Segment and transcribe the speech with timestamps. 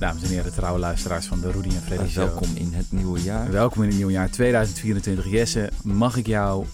[0.00, 2.24] Dames en heren, trouwe luisteraars van de Rudy en Freddy Show.
[2.24, 3.50] Welkom in het nieuwe jaar.
[3.50, 5.30] Welkom in het nieuwe jaar 2024.
[5.30, 6.64] Jesse, mag ik jou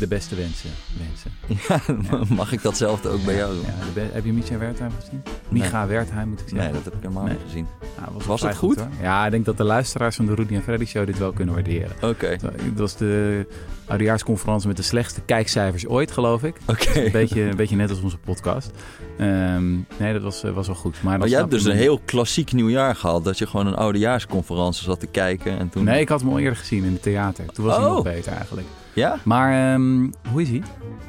[0.00, 1.30] de beste wensen wensen?
[1.68, 3.64] Ja, mag ik datzelfde ook bij jou doen?
[4.12, 5.22] Heb je Micha Wertheim gezien?
[5.48, 6.64] Micha Wertheim moet ik zeggen.
[6.72, 7.32] Nee, dat heb ik helemaal Nee.
[7.32, 7.66] niet gezien.
[7.96, 8.78] Ja, Was het goed?
[9.02, 11.54] Ja, ik denk dat de luisteraars van de Rudy en Freddy Show dit wel kunnen
[11.54, 11.90] waarderen.
[12.02, 13.46] Oké, Het was de
[13.86, 16.56] oudejaarsconferentie met de slechtste kijkcijfers ooit, geloof ik.
[16.66, 16.98] oké.
[17.00, 18.70] Een beetje, een beetje net als onze podcast.
[19.18, 21.02] Ehm, nee, dat was, eh, was wel goed.
[21.02, 23.24] Maar, Maar jij hebt dus een heel klassiek nieuwjaar gehad.
[23.24, 25.84] Dat je gewoon een oudejaarsconferentie zat te kijken en toen...
[25.84, 27.44] Nee, ik had hem al eerder gezien in het theater.
[27.52, 27.92] Toen was hij Oh.
[27.94, 28.66] nog beter eigenlijk.
[28.94, 29.16] Ja?
[29.24, 30.62] Maar ehm, hoe is hij?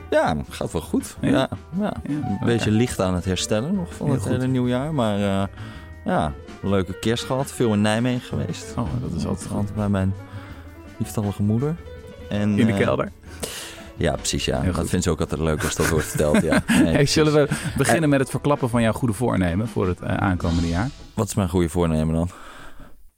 [0.10, 1.18] Ja, gaat wel goed.
[1.22, 1.50] Ja?
[1.80, 4.32] Ja, Een beetje licht aan het herstellen nog van Heel het goed.
[4.32, 4.94] hele nieuwjaar.
[4.94, 5.48] Maar eh,
[6.06, 7.52] ja, een leuke kerst gehad.
[7.52, 8.74] Veel in Nijmegen geweest.
[8.78, 9.76] Oh, dat is altijd goed.
[9.76, 10.14] Bij mijn
[10.98, 11.76] lieftallige moeder.
[12.30, 13.12] En, In de eh, kelder.
[13.98, 14.46] Ja, precies.
[14.46, 14.62] Ja.
[14.62, 16.42] Dat vindt ze ook altijd leuk als dat wordt verteld.
[16.42, 16.64] Ja.
[16.68, 17.14] Nee, Hey, precies.
[17.14, 20.90] zullen we beginnen met het verklappen van jouw goede voornemen voor het eh, aankomende jaar?
[21.14, 22.30] Wat is mijn goede voornemen dan?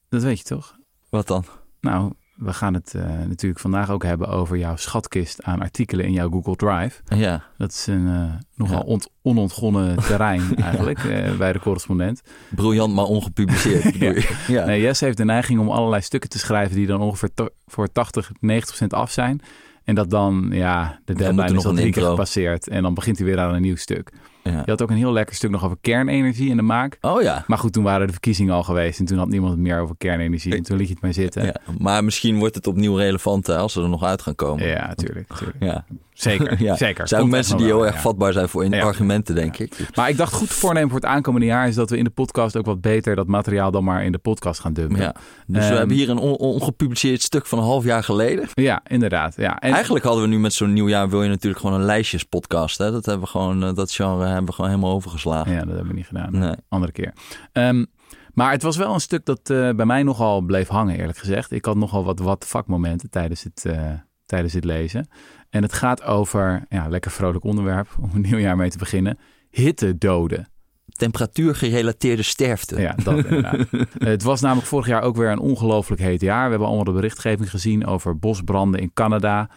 [0.09, 0.75] Dat weet je toch?
[1.09, 1.45] Wat dan?
[1.81, 6.11] Nou, we gaan het eh, natuurlijk vandaag ook hebben over jouw schatkist aan artikelen in
[6.11, 7.01] jouw Google Drive.
[7.17, 8.83] Ja, Dat is een eh, nogal Ja.
[8.83, 12.21] ont- onontgonnen terrein eigenlijk eh, bij de correspondent.
[12.55, 13.95] briljant maar ongepubliceerd.
[13.99, 14.35] je?
[14.47, 14.65] ja.
[14.65, 17.29] Nee, Jess heeft de neiging om allerlei stukken te schrijven die dan ongeveer
[17.65, 19.41] voor 80, 90 procent af zijn.
[19.83, 22.67] En dat dan, ja, de deadline is nog al een drie keer gepasseerd.
[22.67, 24.11] En dan begint hij weer aan een nieuw stuk.
[24.43, 24.61] Ja.
[24.65, 26.97] Je had ook een heel lekker stuk nog over kernenergie in de maak.
[27.01, 27.43] Oh ja.
[27.47, 28.99] Maar goed, toen waren de verkiezingen al geweest.
[28.99, 30.55] En toen had niemand het meer over kernenergie.
[30.55, 31.45] En toen liet je het maar zitten.
[31.45, 31.55] ja.
[31.77, 34.67] Maar misschien wordt het opnieuw relevant hè, als ze er nog uit gaan komen.
[34.67, 35.29] Ja, natuurlijk.
[35.29, 35.63] natuurlijk.
[35.63, 35.85] Ja.
[36.13, 36.75] Zeker, Ja.
[36.75, 37.01] zeker.
[37.01, 38.01] Er zijn ook mensen die heel erg ja.
[38.01, 38.83] vatbaar zijn voor in Ja.
[38.83, 39.87] argumenten, denk ik.
[39.95, 42.57] Maar ik dacht, goed voornemen voor het aankomende jaar is dat we in de podcast
[42.57, 44.97] ook wat beter dat materiaal dan maar in de podcast gaan dumpen.
[45.01, 45.15] Ja.
[45.47, 48.47] Dus Ehm, we hebben hier een on- ongepubliceerd stuk van een half jaar geleden.
[48.53, 49.35] Ja, inderdaad.
[49.37, 49.59] Ja.
[49.59, 52.77] En Eigenlijk hadden we nu met zo'n nieuwjaar wil je natuurlijk gewoon een lijstjespodcast.
[52.77, 52.91] Hè?
[52.91, 55.51] Dat hebben we gewoon, eh, dat genre hebben we gewoon helemaal overgeslagen.
[55.51, 56.37] Ja, dat hebben we niet gedaan.
[56.39, 56.55] Nee.
[56.69, 57.13] Andere keer.
[57.51, 57.85] Ehm,
[58.33, 61.51] maar het was wel een stuk dat eh, bij mij nogal bleef hangen, eerlijk gezegd.
[61.51, 63.91] Ik had nogal wat what the fuck momenten tijdens het, eh,
[64.25, 65.07] tijdens het lezen.
[65.53, 69.17] En het gaat over, ja, lekker vrolijk onderwerp om een nieuw jaar mee te beginnen.
[69.49, 70.47] Hittedoden.
[70.87, 72.81] Temperatuurgerelateerde sterfte.
[72.81, 73.65] Ja, dat inderdaad.
[73.97, 76.43] het was namelijk vorig jaar ook weer een ongelooflijk heet jaar.
[76.43, 79.49] We hebben allemaal de berichtgeving gezien over bosbranden in Canada.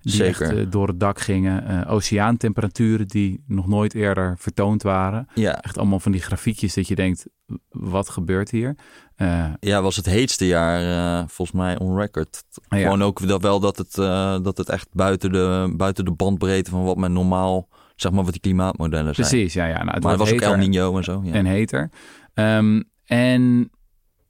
[0.00, 0.58] Die Zeker.
[0.58, 1.66] echt, door het dak gingen.
[1.66, 5.28] Eh, oceaantemperaturen die nog nooit eerder vertoond waren.
[5.34, 5.62] Ja.
[5.62, 7.26] Echt allemaal van die grafiekjes dat je denkt,
[7.68, 8.76] wat gebeurt hier?
[9.16, 12.42] Eh, Ja, was het heetste jaar eh, volgens mij on record.
[12.68, 12.76] ja.
[12.78, 16.70] Gewoon ook dat, wel dat het, eh, dat het echt buiten de, buiten de bandbreedte
[16.70, 19.28] van wat men normaal, zeg maar wat die klimaatmodellen zijn.
[19.28, 19.66] Precies, ja.
[19.66, 19.76] ja.
[19.82, 21.20] Nou, het Maar het was ook El Nino en zo.
[21.24, 21.32] Ja.
[21.32, 21.90] en heter.
[22.34, 23.70] Ehm, en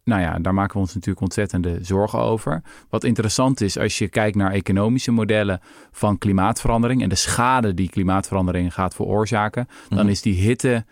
[0.05, 2.63] nou ja, daar maken we ons natuurlijk ontzettende zorgen over.
[2.89, 7.89] Wat interessant is, als je kijkt naar economische modellen van klimaatverandering en de schade die
[7.91, 10.09] klimaatverandering gaat veroorzaken, dan Mhm.
[10.09, 10.85] is die hitte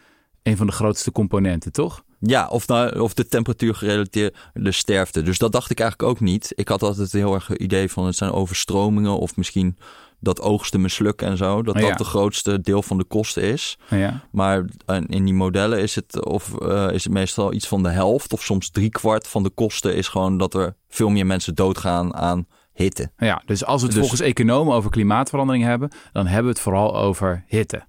[0.43, 2.03] een van de grootste componenten, toch?
[2.27, 5.23] Ja, of, nou, of de temperatuurgerelateerde sterfte.
[5.23, 6.53] Dus dat dacht ik eigenlijk ook niet.
[6.55, 9.77] Ik had altijd heel erg het idee van het zijn overstromingen of misschien
[10.21, 11.63] dat oogsten mislukken en zo.
[11.63, 11.89] Dat Ja.
[11.89, 13.79] dat de grootste deel van de kosten is.
[13.91, 14.65] Ja, Maar
[15.07, 18.43] in die modellen is het, of, eh, is het meestal iets van de helft of
[18.43, 23.11] soms driekwart van de kosten is gewoon dat er veel meer mensen doodgaan aan hitte.
[23.17, 26.61] ja dus als we het Dus- volgens economen over klimaatverandering hebben, dan hebben we het
[26.61, 27.83] vooral over hitte.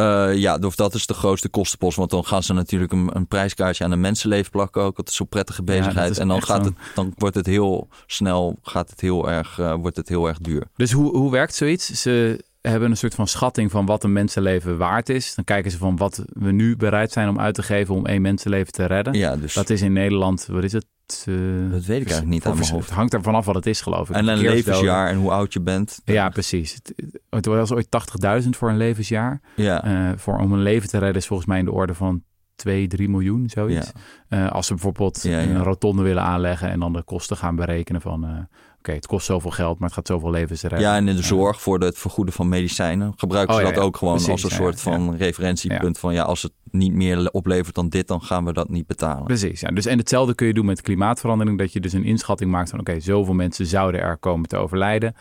[0.00, 1.96] Eh, ja, of dat is de grootste kostenpost.
[1.96, 4.96] Want dan gaan ze natuurlijk een, een prijskaartje aan een mensenleven plakken ook.
[4.96, 6.18] Dat is zo'n prettige bezigheid.
[6.18, 9.96] en dan, gaat het, dan wordt het heel snel gaat het heel erg, eh, wordt
[9.96, 10.66] het heel erg duur.
[10.76, 11.86] Dus hoe, hoe werkt zoiets?
[11.86, 15.34] Ze hebben een soort van schatting van wat een mensenleven waard is.
[15.34, 18.22] Dan kijken ze van wat we nu bereid zijn om uit te geven om één
[18.22, 19.14] mensenleven te redden.
[19.14, 20.86] Ja, dus Dat is in Nederland, wat is het?
[21.28, 21.34] Eh,
[21.70, 22.90] dat weet ik eigenlijk niet aan mijn Het hoofd.
[22.90, 24.14] hangt er vanaf wat het is, geloof ik.
[24.16, 26.00] En een levensjaar en hoe oud je bent.
[26.04, 26.74] Ja, precies.
[26.74, 26.94] Het,
[27.30, 27.86] het was ooit
[28.42, 29.40] 80.000 voor een levensjaar.
[29.56, 32.22] Ja, Eh, voor om een leven te redden is volgens mij in de orde van
[32.54, 33.92] 2, 3 miljoen, zoiets.
[34.28, 35.48] Eh, als ze bijvoorbeeld Ja, ja.
[35.48, 38.48] een rotonde willen aanleggen en dan de kosten gaan berekenen van...
[38.80, 40.80] oké, het kost zoveel geld, maar het gaat zoveel levens redden.
[40.80, 43.80] ja, en in de zorg voor het vergoeden van medicijnen gebruiken Oh, ze ja, dat
[43.80, 43.86] ja.
[43.86, 45.98] ook gewoon Precies, als een soort van referentiepunt.
[45.98, 49.24] Van ja, als het niet meer oplevert dan dit, dan gaan we dat niet betalen.
[49.24, 49.68] Precies, ja.
[49.68, 51.58] Dus, en hetzelfde kun je doen met klimaatverandering.
[51.58, 52.80] Dat je dus een inschatting maakt van...
[52.80, 55.14] oké, zoveel mensen zouden er komen te overlijden.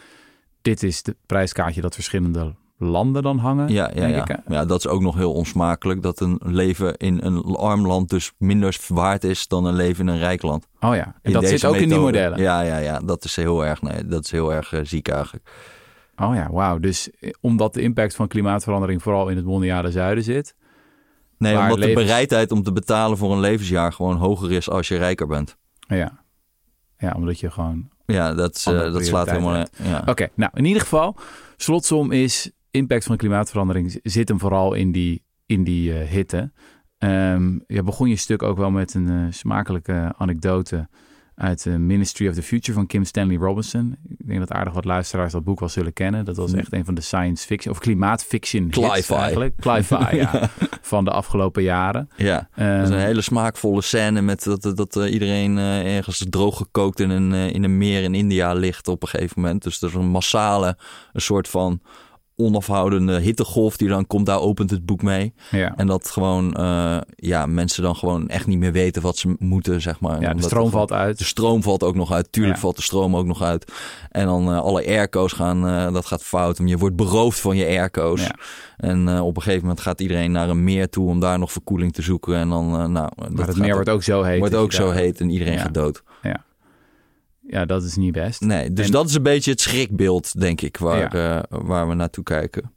[0.61, 3.69] Dit is het prijskaartje dat verschillende landen dan hangen.
[3.69, 4.27] Ja, ja, ja.
[4.27, 6.01] ik, ja, dat is ook nog heel onsmakelijk.
[6.01, 10.13] Dat een leven in een arm land dus minder waard is dan een leven in
[10.13, 10.67] een rijk land.
[10.79, 12.39] Oh ja, en In dat zit ook in die modellen.
[12.39, 12.99] Ja, ja, ja.
[12.99, 15.49] Dat is heel erg, nee, dat is heel erg eh, ziek eigenlijk.
[16.15, 16.79] Oh ja, wauw.
[16.79, 20.55] Dus eh, omdat de impact van klimaatverandering vooral in het mondiale zuiden zit.
[21.37, 24.87] Nee, omdat levens- de bereidheid om te betalen voor een levensjaar gewoon hoger is als
[24.87, 25.57] je rijker bent.
[25.79, 26.23] Ja,
[26.97, 27.89] ja omdat je gewoon...
[28.05, 29.65] Ja, dat, eh, dat slaat helemaal...
[29.83, 30.03] Ja.
[30.05, 31.15] Oké, nou in ieder geval,
[31.57, 36.51] slotsom is impact van klimaatverandering zit hem vooral in die, in die eh, hitte.
[36.97, 40.89] Ehm, je begon je stuk ook wel met een eh, smakelijke anekdote
[41.35, 43.95] uit de Ministry of the Future van Kim Stanley Robinson.
[44.07, 46.25] Ik denk dat aardig wat luisteraars dat boek wel zullen kennen.
[46.25, 49.55] Dat was echt een van de science fiction of klimaatfiction hits eigenlijk.
[49.55, 50.49] Cli-fi, ja.
[50.81, 52.09] Van de afgelopen jaren.
[52.15, 56.25] Ja, dat is een Ehm, hele smaakvolle scène met dat, dat, dat, eh, iedereen ergens
[56.29, 59.63] droog gekookt in een, in een meer in India ligt op een gegeven moment.
[59.63, 60.77] Dus er is een massale,
[61.13, 61.81] een soort van
[62.39, 64.25] onafhoudende hittegolf die dan komt.
[64.25, 65.33] Daar opent het boek mee.
[65.51, 65.73] ja.
[65.75, 69.81] En dat gewoon, eh, ja, mensen dan gewoon echt niet meer weten wat ze moeten,
[69.81, 70.21] zeg maar.
[70.21, 71.17] ja, de stroom gewoon- valt uit.
[71.17, 72.31] De stroom valt ook nog uit.
[72.31, 72.61] Tuurlijk Ja.
[72.61, 73.71] valt de stroom ook nog uit.
[74.11, 76.61] En dan eh, alle airco's gaan, eh, dat gaat fout.
[76.65, 78.21] Je wordt beroofd van je airco's.
[78.21, 78.35] Ja.
[78.77, 81.93] En op een gegeven moment gaat iedereen naar een meer toe om daar nog verkoeling
[81.93, 82.35] te zoeken.
[82.35, 84.39] En dan, nou, Maar dat het meer wordt ook zo heet.
[84.39, 86.03] wordt ook zo heet en iedereen gaat dood.
[86.21, 86.43] Ja,
[87.67, 88.41] dat is niet best.
[88.41, 91.39] Nee, dus En- dat is een beetje het schrikbeeld, denk ik, waar, Ja.
[91.41, 92.71] eh, waar we naartoe kijken.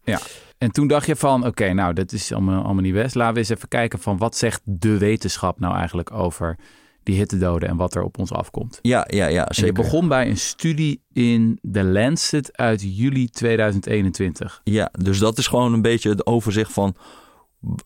[0.59, 3.15] En toen dacht je van, oké, nou, dat is allemaal, allemaal niet best.
[3.15, 6.57] Laten we eens even kijken van wat zegt de wetenschap nou eigenlijk over
[7.03, 8.79] die hittedoden en wat er op ons afkomt.
[8.83, 9.73] Ja, ja, ja, En je zeker.
[9.73, 14.61] begon bij een studie in The Lancet uit juli 2021.
[14.65, 16.95] Ja, dus dat is gewoon een beetje het overzicht van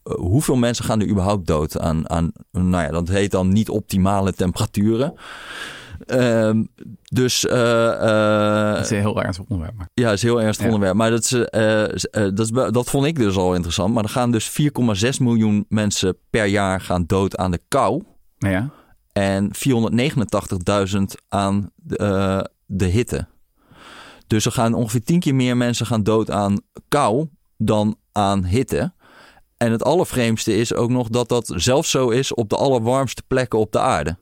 [0.04, 3.68] eh, hoeveel mensen gaan er überhaupt dood aan, aan nou ja, dat heet dan niet
[3.68, 5.14] optimale temperaturen.
[6.06, 6.64] Ehm,
[7.04, 9.76] dus eh, eh, is een heel ernstig onderwerp.
[9.78, 9.88] Maar.
[9.94, 10.72] ja, is een heel ernstig Ja.
[10.72, 10.96] onderwerp.
[10.98, 13.94] Maar dat, is, eh, dat, is, dat vond ik dus al interessant.
[13.94, 18.02] Maar er gaan dus 4,6 miljoen mensen per jaar gaan dood aan de kou.
[18.38, 18.70] Ja,
[19.12, 23.26] En 489.000 aan de, de hitte.
[24.26, 27.26] Dus er gaan ongeveer 10 keer meer mensen gaan dood aan kou
[27.56, 28.92] dan aan hitte.
[29.56, 33.58] En het allervreemdste is ook nog dat dat zelfs zo is op de allerwarmste plekken
[33.58, 34.16] op de aarde.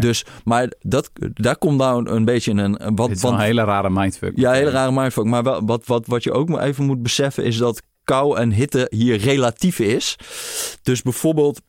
[0.00, 2.58] Dus, maar dat, daar komt nou een, een beetje een...
[2.86, 4.32] een wat, Dit is want- een hele rare mindfuck.
[4.38, 5.24] ja, hele rare mindfuck.
[5.24, 8.52] Maar wel, wat, wat, wat je ook maar even moet beseffen is dat kou en
[8.52, 10.16] hitte hier relatief is.
[10.82, 11.60] Dus bijvoorbeeld,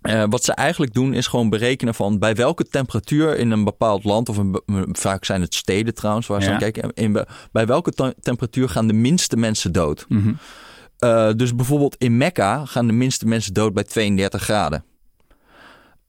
[0.00, 4.04] eh, wat ze eigenlijk doen is gewoon berekenen van bij welke temperatuur in een bepaald
[4.04, 4.60] land, of een,
[4.92, 6.56] vaak zijn het steden trouwens, waar ze Ja.
[6.56, 10.04] kijken, in, be- bij welke te- temperatuur gaan de minste mensen dood.
[10.08, 10.32] Mhm.
[10.98, 14.84] Eh, dus bijvoorbeeld in Mekka gaan de minste mensen dood bij 32 graden.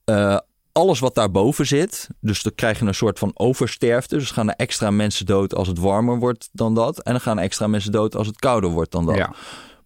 [0.05, 0.37] Eh,
[0.71, 4.17] alles wat daarboven zit, dus dan krijg je een soort van oversterfte.
[4.17, 6.99] Dus gaan er extra mensen dood als het warmer wordt dan dat.
[6.99, 9.15] En dan gaan er extra mensen dood als het kouder wordt dan dat.
[9.15, 9.33] Ja.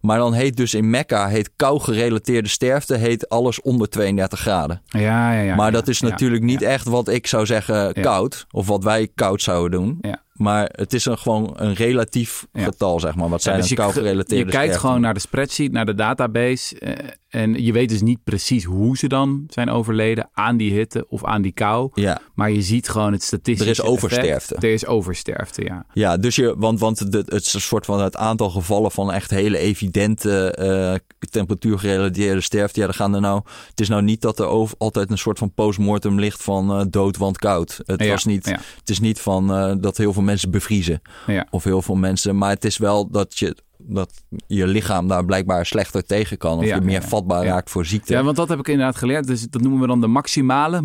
[0.00, 4.82] Maar dan heet dus in Mekka, heet kou gerelateerde sterfte, heet alles onder 32 graden.
[4.86, 5.54] Ja, ja, ja.
[5.54, 8.46] maar ja, dat is natuurlijk niet echt wat ik zou zeggen koud.
[8.50, 9.98] Of wat wij koud zouden doen.
[10.00, 10.22] Ja.
[10.34, 12.64] Maar het is een, gewoon een relatief Ja.
[12.64, 13.28] getal, zeg maar.
[13.28, 16.78] Wat zijn Ja, dus kou gerelateerde je kijkt gewoon naar de spreadsheet, naar de database.
[16.78, 16.92] eh,
[17.28, 21.24] en je weet dus niet precies hoe ze dan zijn overleden aan die hitte of
[21.24, 21.90] aan die kou.
[21.94, 22.20] Ja.
[22.34, 23.94] Maar je ziet gewoon het statistische Er is effect.
[24.04, 24.54] oversterfte.
[24.54, 25.86] Er is oversterfte, ja.
[25.92, 29.12] Ja, dus je, want, want de, het is een soort van het aantal gevallen van
[29.12, 30.94] echt hele evidente eh
[31.30, 32.80] temperatuurgerelateerde sterfte.
[32.80, 33.42] Ja, dan gaan er nou.
[33.70, 36.84] Het is nou niet dat er over, altijd een soort van postmortem ligt van eh,
[36.90, 37.80] dood want koud.
[37.84, 38.46] Het Ja, was niet.
[38.46, 39.46] Het is niet van
[39.80, 41.46] dat heel veel mensen bevriezen Ja.
[41.50, 43.56] of heel veel mensen, maar het is wel dat je
[43.86, 44.10] dat
[44.46, 47.08] je lichaam daar blijkbaar slechter tegen kan of Ja, je meer ja, ja.
[47.08, 47.50] vatbaar Ja.
[47.52, 48.12] raakt voor ziekte.
[48.12, 49.26] ja, want dat heb ik inderdaad geleerd.
[49.26, 50.80] Dus dat noemen we dan de maximale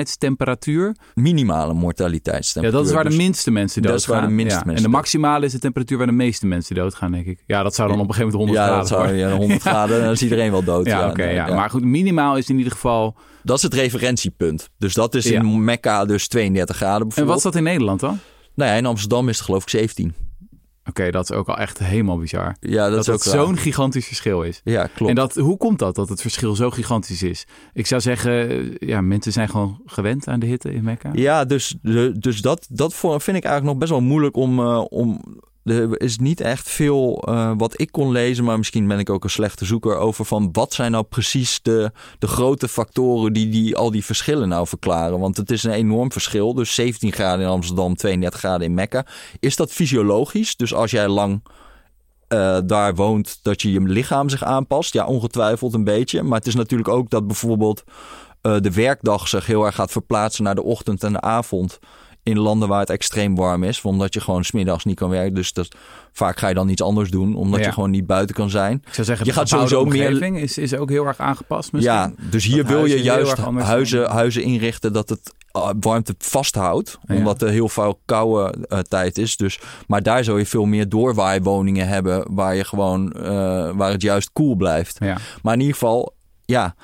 [0.00, 0.96] mortaliteitstemperatuur.
[1.14, 2.80] Minimale Ja, mortaliteitstemperatuur.
[2.80, 4.14] dat is waar de Dus- minste mensen dat doodgaan.
[4.14, 4.64] is waar de minste Ja.
[4.64, 7.42] mensen En de maximale is de temperatuur waar de meeste mensen doodgaan, denk ik.
[7.46, 9.30] Ja, dat zou dan op een gegeven moment 100 ja, dat graden zou worden.
[9.32, 10.86] ja, 100 graden, dan is iedereen wel dood.
[10.86, 11.24] Ja, oké.
[11.24, 11.54] ja.
[11.54, 13.16] Maar goed, minimaal is in ieder geval...
[13.42, 14.68] Dat is het referentiepunt.
[14.78, 15.40] Dus dat is Ja.
[15.40, 17.28] in Mekka dus 32 graden En bijvoorbeeld.
[17.42, 18.18] wat is dat in Nederland dan?
[18.56, 20.14] Nou ja, in Amsterdam is het geloof ik 17.
[20.88, 22.56] Oké, dat is ook al echt helemaal bizar.
[22.60, 24.60] Ja, dat, Dat, is dat ook zo'n gigantisch verschil is.
[24.64, 25.10] Ja, klopt.
[25.10, 27.46] En dat, hoe komt dat, dat het verschil zo gigantisch is?
[27.72, 31.10] Ik zou zeggen, eh, ja, mensen zijn gewoon gewend aan de hitte in Mekka.
[31.12, 31.76] Ja, dus,
[32.18, 34.58] dus dat, dat voor- vind ik eigenlijk nog best wel moeilijk om...
[34.60, 35.20] eh, om
[35.66, 39.24] er is niet echt veel eh, wat ik kon lezen, maar misschien ben ik ook
[39.24, 43.76] een slechte zoeker over van wat zijn nou precies de, de grote factoren die, die
[43.76, 45.18] al die verschillen nou verklaren.
[45.18, 46.54] Want het is een enorm verschil.
[46.54, 49.06] Dus 17 graden in Amsterdam, 32 graden in Mekka.
[49.40, 50.56] Is dat fysiologisch?
[50.56, 51.42] Dus als jij lang
[52.28, 54.92] eh, daar woont, dat je je lichaam zich aanpast?
[54.92, 56.22] Ja, ongetwijfeld een beetje.
[56.22, 57.84] Maar het is natuurlijk ook dat bijvoorbeeld
[58.40, 61.78] eh, de werkdag zich heel erg gaat verplaatsen naar de ochtend en de avond.
[62.26, 63.82] In landen waar het extreem warm is.
[63.82, 65.34] Omdat je gewoon smiddags niet kan werken.
[65.34, 65.68] Dus dat,
[66.12, 67.36] vaak ga je dan iets anders doen.
[67.36, 67.66] Omdat Ja.
[67.66, 68.82] je gewoon niet buiten kan zijn.
[68.86, 71.94] Ik zou zeggen, Je gaat sowieso meer- omgeving is, is ook heel erg aangepast misschien.
[71.94, 74.10] Ja, dus hier Dat wil je juist huizen, zijn.
[74.10, 76.98] huizen inrichten dat het uh, warmte vasthoudt.
[77.08, 79.36] Omdat er heel veel koude eh, tijd is.
[79.36, 82.34] Dus, maar daar zou je veel meer doorwaaiwoningen hebben.
[82.34, 83.26] Waar, je gewoon, eh,
[83.76, 84.96] waar het juist koel blijft.
[85.00, 85.16] Ja.
[85.42, 86.14] Maar in ieder geval,
[86.44, 86.74] ja,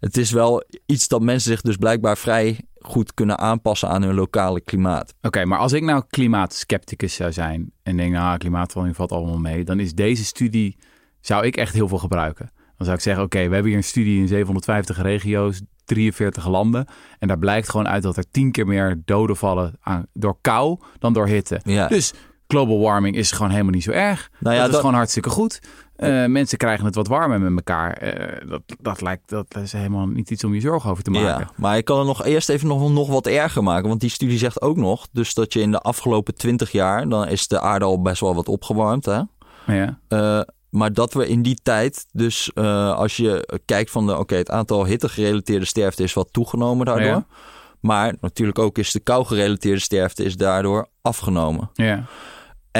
[0.00, 4.14] het is wel iets dat mensen zich dus blijkbaar vrij goed kunnen aanpassen aan hun
[4.14, 5.14] lokale klimaat.
[5.22, 9.64] Oké, maar als ik nou klimaatskepticus zou zijn en denk, nou, klimaatverandering valt allemaal mee,
[9.64, 10.76] dan is deze studie,
[11.20, 12.50] zou ik echt heel veel gebruiken.
[12.76, 16.86] Dan zou ik zeggen, oké, we hebben hier een studie in 750 regio's, 43 landen.
[17.18, 20.78] En daar blijkt gewoon uit dat er tien keer meer doden vallen aan, door kou
[20.98, 21.60] dan door hitte.
[21.62, 21.86] Ja.
[21.88, 22.12] Dus
[22.46, 24.30] global warming is gewoon helemaal niet zo erg.
[24.38, 25.60] Nou ja, dat is dat- gewoon hartstikke goed.
[25.96, 27.92] Eh, mensen krijgen het wat warmer met elkaar.
[27.92, 31.26] Eh, dat, dat lijkt dat is helemaal niet iets om je zorgen over te maken.
[31.26, 33.88] Ja, maar ik kan het nog eerst even nog, nog wat erger maken.
[33.88, 37.28] Want die studie zegt ook nog, dus dat je in de afgelopen 20 jaar, dan
[37.28, 39.04] is de aarde al best wel wat opgewarmd.
[39.04, 39.20] Hè?
[39.66, 39.98] Ja.
[40.08, 44.50] Eh, maar dat we in die tijd, dus als je kijkt van de, oké, het
[44.50, 47.06] aantal hittegerelateerde sterfte is wat toegenomen daardoor.
[47.06, 47.26] Ja.
[47.80, 51.70] Maar natuurlijk ook is de kou-gerelateerde sterfte is daardoor afgenomen.
[51.74, 52.04] ja.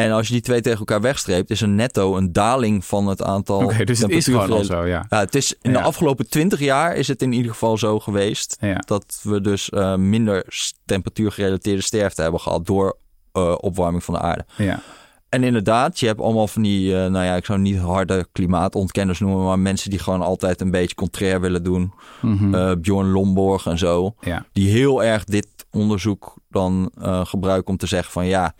[0.02, 3.22] En als je die twee tegen elkaar wegstreept, is er netto een daling van het
[3.22, 3.62] aantal.
[3.64, 5.06] Oké, dus het is gewoon al zo, ja.
[5.08, 8.56] Ja, het is in de afgelopen 20 jaar is het in ieder geval zo geweest
[8.60, 8.76] Ja.
[8.86, 10.44] dat we dus eh, minder
[10.84, 12.96] temperatuurgerelateerde sterfte hebben gehad door
[13.32, 14.44] eh, opwarming van de aarde.
[14.56, 14.80] ja.
[15.28, 19.18] En inderdaad, je hebt allemaal van die, eh, nou ja, ik zou niet harde klimaatontkenners
[19.20, 21.92] noemen, maar mensen die gewoon altijd een beetje contrair willen doen.
[22.22, 22.80] Mhm.
[22.80, 24.14] Bjorn Lomborg en zo.
[24.20, 24.46] ja.
[24.52, 26.90] Die heel erg dit onderzoek dan
[27.22, 28.54] gebruiken om te zeggen van ja,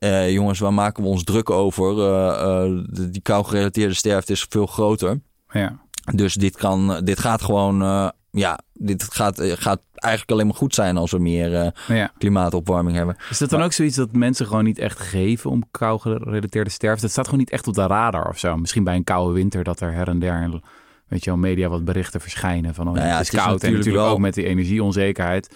[0.00, 1.98] eh, jongens, waar maken we ons druk over?
[1.98, 2.28] Eh,
[2.64, 5.20] eh, de- die kou-gerelateerde sterfte is veel groter.
[5.52, 5.78] ja.
[6.14, 10.74] Dus dit, kan, dit gaat gewoon, eh, ja, dit gaat, gaat eigenlijk alleen maar goed
[10.74, 12.12] zijn als we meer eh, ja.
[12.18, 13.16] klimaatopwarming hebben.
[13.30, 17.02] Is dat dan ook zoiets dat mensen gewoon niet echt geven om kou-gerelateerde sterfte?
[17.04, 18.56] Het staat gewoon niet echt op de radar of zo.
[18.56, 20.60] Misschien bij een koude winter dat er her en der,
[21.08, 23.42] weet je wel, media wat berichten verschijnen van oh, Nou ja, het is het is
[23.44, 23.48] koud.
[23.48, 25.54] en natuurlijk natuurlijk wel- ook met die energieonzekerheid.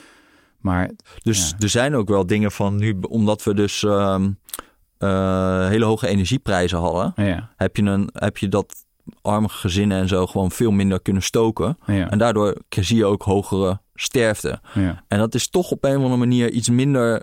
[0.64, 0.90] Maar
[1.22, 1.56] Dus Ja.
[1.58, 4.30] er zijn ook wel dingen van nu, omdat we dus ehm,
[4.98, 8.74] eh, hele hoge energieprijzen hadden, ja, heb je, een, heb je dat
[9.22, 11.78] arme gezinnen en zo gewoon veel minder kunnen stoken.
[11.86, 14.60] ja, En daardoor zie je ook hogere sterfte.
[14.74, 15.04] ja.
[15.08, 17.22] En dat is toch op een of andere manier iets minder.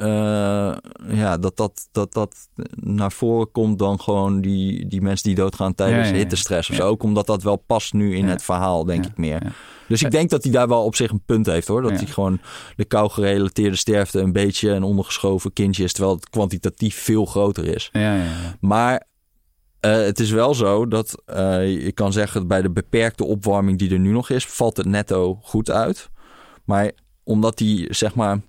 [0.00, 0.76] Eh,
[1.08, 2.36] ja, dat dat, dat dat
[2.74, 6.16] naar voren komt dan gewoon die, die mensen die doodgaan tijdens Ja, ja, ja.
[6.18, 6.82] hittestress of Ja.
[6.82, 6.88] zo.
[6.88, 9.54] Ook omdat dat wel past nu in het verhaal, denk ik meer.
[9.88, 11.82] Dus ik denk dat hij daar wel op zich een punt heeft hoor.
[11.82, 12.40] Dat hij gewoon
[12.76, 15.92] de kou-gerelateerde sterfte een beetje een ondergeschoven kindje is.
[15.92, 17.88] Terwijl het kwantitatief veel groter is.
[17.92, 18.56] ja, ja, ja.
[18.60, 19.06] Maar
[19.80, 23.90] eh, het is wel zo dat eh, je kan zeggen bij de beperkte opwarming die
[23.92, 26.08] er nu nog is, valt het netto goed uit.
[26.64, 26.90] Maar
[27.30, 28.40] omdat die, zeg maar,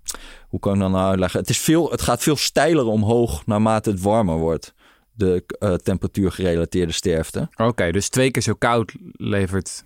[0.47, 1.39] hoe kan ik dat nou uitleggen?
[1.39, 4.73] Het, is veel, het gaat veel steiler omhoog naarmate het warmer wordt.
[5.13, 7.50] De eh, temperatuurgerelateerde sterfte.
[7.55, 9.83] Oké, dus twee keer zo koud levert...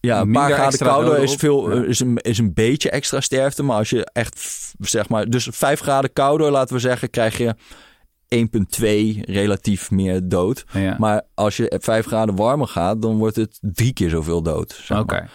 [0.00, 1.84] Ja, een paar graden kouder is, veel, Ja.
[1.84, 3.62] is, een, is een beetje extra sterfte.
[3.62, 4.40] Maar als je echt,
[4.78, 7.54] zeg maar, dus 5 graden kouder, laten we zeggen, krijg je
[9.18, 10.64] 1,2 relatief meer dood.
[10.72, 10.96] Ja.
[10.98, 14.80] Maar als je 5 graden warmer gaat, dan wordt het drie keer zoveel dood.
[14.82, 15.28] zeg Oké.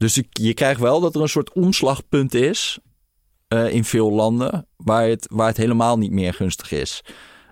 [0.00, 2.78] Dus je krijgt wel dat er een soort omslagpunt is
[3.48, 7.04] eh, in veel landen waar het, waar het helemaal niet meer gunstig is.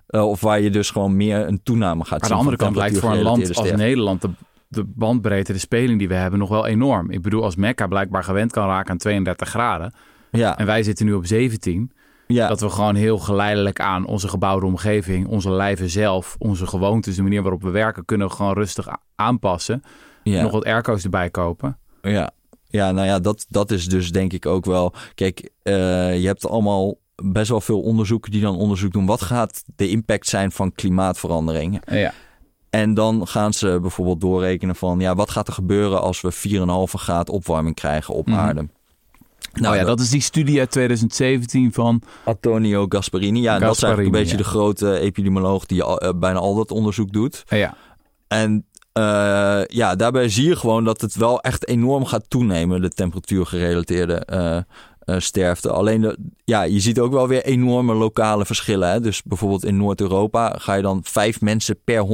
[0.07, 2.29] Eh, of waar je dus gewoon meer een toename gaat aan zien.
[2.29, 4.31] de andere kant lijkt voor een land als Nederland de,
[4.69, 7.11] de bandbreedte, de speling die we hebben, nog wel enorm.
[7.11, 9.95] Ik bedoel, als Mekka blijkbaar gewend kan raken aan 32 graden.
[10.31, 11.93] Ja, en wij zitten nu op 17,
[12.27, 12.49] ja.
[12.49, 17.23] dat we gewoon heel geleidelijk aan onze gebouwde omgeving, onze lijven zelf, onze gewoontes, de
[17.23, 19.83] manier waarop we werken, kunnen we gewoon rustig aanpassen.
[20.23, 20.43] ja.
[20.43, 21.79] Nog wat airco's erbij kopen.
[22.03, 22.31] Ja,
[22.69, 24.93] ja nou ja, dat, dat is dus denk ik ook wel.
[25.15, 29.07] Kijk, eh, je hebt allemaal best wel veel onderzoeken die dan onderzoek doen.
[29.07, 31.81] Wat gaat de impact zijn van klimaatverandering?
[31.91, 32.13] Ja.
[32.71, 35.01] En dan gaan ze bijvoorbeeld doorrekenen van...
[35.01, 38.39] ja, wat gaat er gebeuren als we 4,5 graad opwarming krijgen op Mhm.
[38.39, 38.69] aarde?
[39.53, 42.03] Nou ja, dat is die studie uit 2017 van...
[42.25, 43.41] Antonio Gasparini.
[43.41, 44.43] Ja, en dat is eigenlijk een beetje ja.
[44.43, 45.67] de grote epidemioloog...
[45.67, 47.45] die al- eh, bijna al dat onderzoek doet.
[47.47, 47.77] Ja,
[48.29, 48.67] En
[48.99, 54.15] eh, ja, daarbij zie je gewoon dat het wel echt enorm gaat toenemen, de temperatuurgerelateerde
[54.15, 55.71] eh, sterfte.
[55.71, 58.91] Alleen, de, ja, je ziet ook wel weer enorme lokale verschillen.
[58.91, 59.01] Hè?
[59.01, 62.07] Dus bijvoorbeeld in Noord-Europa ga je dan vijf mensen per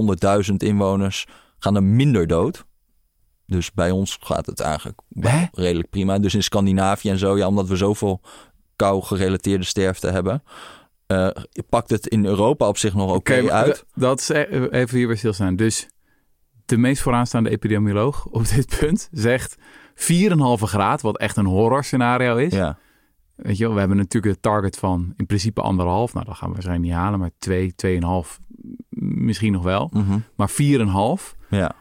[0.50, 1.26] 100.000 inwoners
[1.58, 2.64] gaan er minder dood.
[3.46, 5.44] Dus bij ons gaat het eigenlijk Hè?
[5.52, 6.18] redelijk prima.
[6.18, 8.20] Dus in Scandinavië en zo, ja, omdat we zoveel
[8.76, 10.42] kou-gerelateerde sterfte hebben,
[11.06, 11.28] eh,
[11.68, 13.84] pakt het in Europa op zich nog oké maar uit.
[13.94, 15.56] Dat is e- even hier weer stilstaan.
[15.56, 15.88] Dus
[16.66, 19.62] de meest vooraanstaande epidemioloog op dit punt zegt 4,5
[20.56, 22.52] graad, wat echt een horror scenario is.
[22.52, 22.78] Ja.
[23.35, 26.14] Weet je wel, we hebben natuurlijk het target van in principe anderhalf.
[26.14, 28.38] Nou, dat gaan we waarschijnlijk niet halen, maar 2, 2,5
[28.99, 29.90] misschien nog wel.
[29.92, 30.18] Mhm.
[30.37, 31.35] Maar 4,5.
[31.50, 31.75] ja.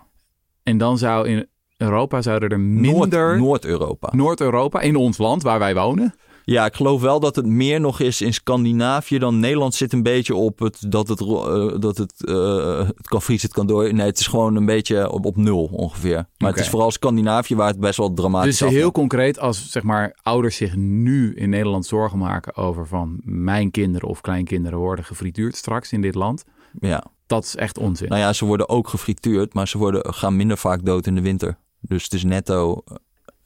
[0.64, 1.48] En dan zou in
[1.78, 3.38] Europa zouden er Noord- minder...
[3.38, 4.10] Noord-Europa.
[4.16, 6.14] Noord-Europa, in ons land waar wij wonen.
[6.46, 10.04] Ja, ik geloof wel dat het meer nog is in Scandinavië dan Nederland zit een
[10.04, 13.94] beetje op het dat het, eh, dat het, eh, het kan vriezen, het kan door.
[13.94, 16.26] Nee, het is gewoon een beetje op, op nul ongeveer.
[16.38, 19.84] Maar het is vooral Scandinavië waar het best wel dramatisch Dus heel concreet, als zeg
[19.84, 25.06] maar ouders zich nu in Nederland zorgen maken over van mijn kinderen of kleinkinderen worden
[25.06, 26.44] gefrituurd straks in dit land.
[26.80, 28.10] Ja, dat is echt onzin.
[28.10, 31.22] Nou ja, ze worden ook gefrituurd, maar ze worden, gaan minder vaak dood in de
[31.22, 31.58] winter.
[31.80, 32.84] Dus het is netto.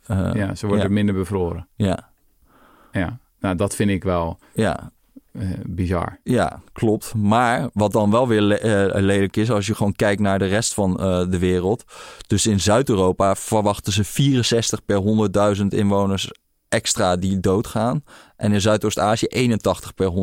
[0.06, 0.92] eh, ja, ze worden ja.
[0.94, 1.68] minder bevroren.
[1.76, 2.12] ja,
[2.98, 4.92] Ja, nou dat vind ik wel ja,
[5.32, 6.20] eh, bizar.
[6.24, 7.14] ja, klopt.
[7.16, 10.46] Maar wat dan wel weer le- eh, lelijk is, als je gewoon kijkt naar de
[10.46, 11.84] rest van eh, de wereld.
[12.28, 14.98] Dus in Zuid-Europa verwachten ze 64 per
[15.58, 16.32] 100.000 inwoners
[16.70, 18.04] extra die doodgaan.
[18.36, 20.14] En in Zuidoost-Azië 81 per 100.000.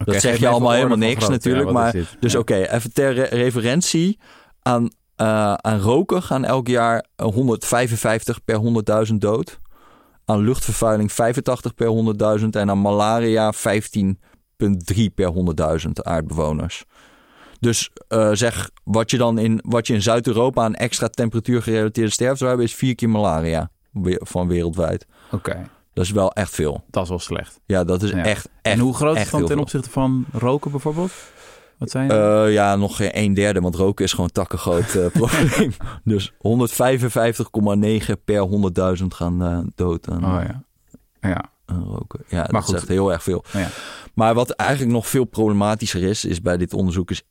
[0.00, 1.66] Oké, dat zeg je allemaal helemaal niks natuurlijk.
[1.66, 1.94] Ja, maar?
[2.20, 2.38] Dus Ja.
[2.38, 4.18] oké, even ter re- referentie.
[4.62, 4.90] Aan,
[5.56, 8.56] aan roken gaan elk jaar eh, 155 per
[9.08, 9.60] 100.000 dood.
[10.24, 11.88] Aan luchtvervuiling 85 per
[12.40, 12.46] 100.000.
[12.50, 13.60] En aan malaria 15,3
[15.14, 15.32] per
[15.86, 16.84] 100.000 aardbewoners.
[17.60, 22.36] Dus eh, zeg, wat je dan in, wat je in Zuid-Europa aan extra temperatuurgerelateerde sterfte
[22.36, 23.70] zou hebben, is vier keer malaria
[24.18, 25.06] van wereldwijd.
[25.30, 26.84] Oké, Dat is wel echt veel.
[26.90, 27.60] dat is wel slecht.
[27.66, 28.16] Ja, dat is Ja.
[28.16, 31.12] echt, echt en hoe groot is heel ten opzichte van roken bijvoorbeeld?
[31.78, 32.10] Wat zijn?
[32.10, 35.72] Eh, ja, nog geen een derde, want roken is gewoon een takkengroot eh, probleem.
[36.04, 36.36] Dus 155,9
[38.24, 38.48] per
[38.98, 40.62] 100.000 gaan eh, dood aan, oh ja.
[41.20, 42.24] Ja, aan roken.
[42.28, 42.74] Ja, dat goed.
[42.74, 43.44] is echt heel erg veel.
[43.52, 43.68] ja.
[44.14, 47.22] Maar wat eigenlijk nog veel problematischer is, is bij dit onderzoek is...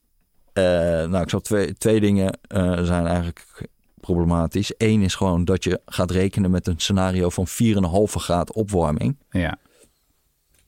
[0.54, 2.40] nou, ik zal twee, twee dingen
[2.84, 3.70] zijn eigenlijk
[4.00, 4.74] problematisch.
[4.78, 7.54] Eén is gewoon dat je gaat rekenen met een scenario van 4,5
[8.04, 9.18] graad opwarming.
[9.30, 9.58] ja.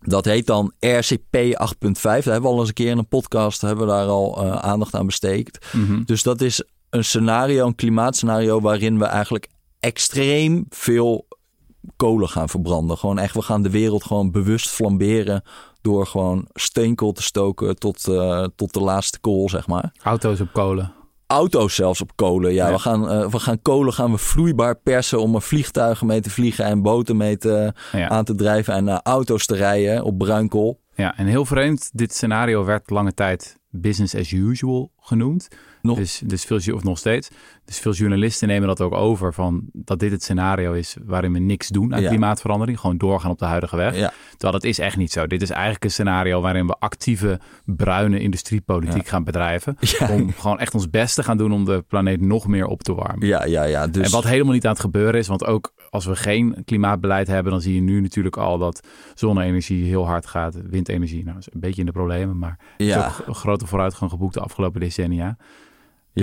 [0.06, 2.02] Dat heet dan RCP 8.5.
[2.02, 4.56] Daar hebben we al eens een keer in een podcast hebben we daar al eh,
[4.56, 5.68] aandacht aan besteed.
[5.74, 6.04] Mhm.
[6.04, 9.48] Dus dat is een scenario, een klimaatscenario waarin we eigenlijk
[9.80, 11.28] extreem veel
[11.96, 12.98] kolen gaan verbranden.
[12.98, 15.44] Gewoon echt, we gaan de wereld gewoon bewust flamberen
[15.82, 19.92] door gewoon steenkool te stoken tot, eh, tot de laatste kool, zeg maar.
[20.04, 20.95] Auto's op kolen.
[21.28, 22.54] Auto's zelfs op kolen.
[22.54, 22.74] Ja, Ja.
[22.74, 26.30] We, gaan, eh, we gaan kolen gaan we vloeibaar persen om er vliegtuigen mee te
[26.30, 28.10] vliegen en boten mee te, Ja.
[28.10, 30.80] aan te drijven en eh, auto's te rijden op bruinkool.
[30.96, 35.48] ja, en heel vreemd, dit scenario werd lange tijd business as usual genoemd.
[35.86, 37.30] Nog- Dus, dus veel, of nog steeds.
[37.66, 41.40] Dus veel journalisten nemen dat ook over van dat dit het scenario is waarin we
[41.40, 42.08] niks doen aan Ja.
[42.08, 42.80] klimaatverandering.
[42.80, 43.96] Gewoon doorgaan op de huidige weg.
[43.98, 45.28] Ja, Terwijl dat is echt niet zo.
[45.28, 49.78] Dit is eigenlijk een scenario waarin we actieve bruine industriepolitiek gaan bedrijven.
[50.12, 52.94] Om gewoon echt ons best te gaan doen om de planeet nog meer op te
[52.94, 53.28] warmen.
[53.28, 53.64] ja, ja.
[53.64, 53.88] ja.
[53.88, 57.28] Dus, En wat helemaal niet aan het gebeuren is, want ook als we geen klimaatbeleid
[57.28, 60.56] hebben, dan zie je nu natuurlijk al dat zonne-energie heel hard gaat.
[60.70, 63.06] Windenergie, nou, is een beetje in de problemen, maar is ja.
[63.20, 65.38] ook een grote vooruitgang geboekt de afgelopen decennia.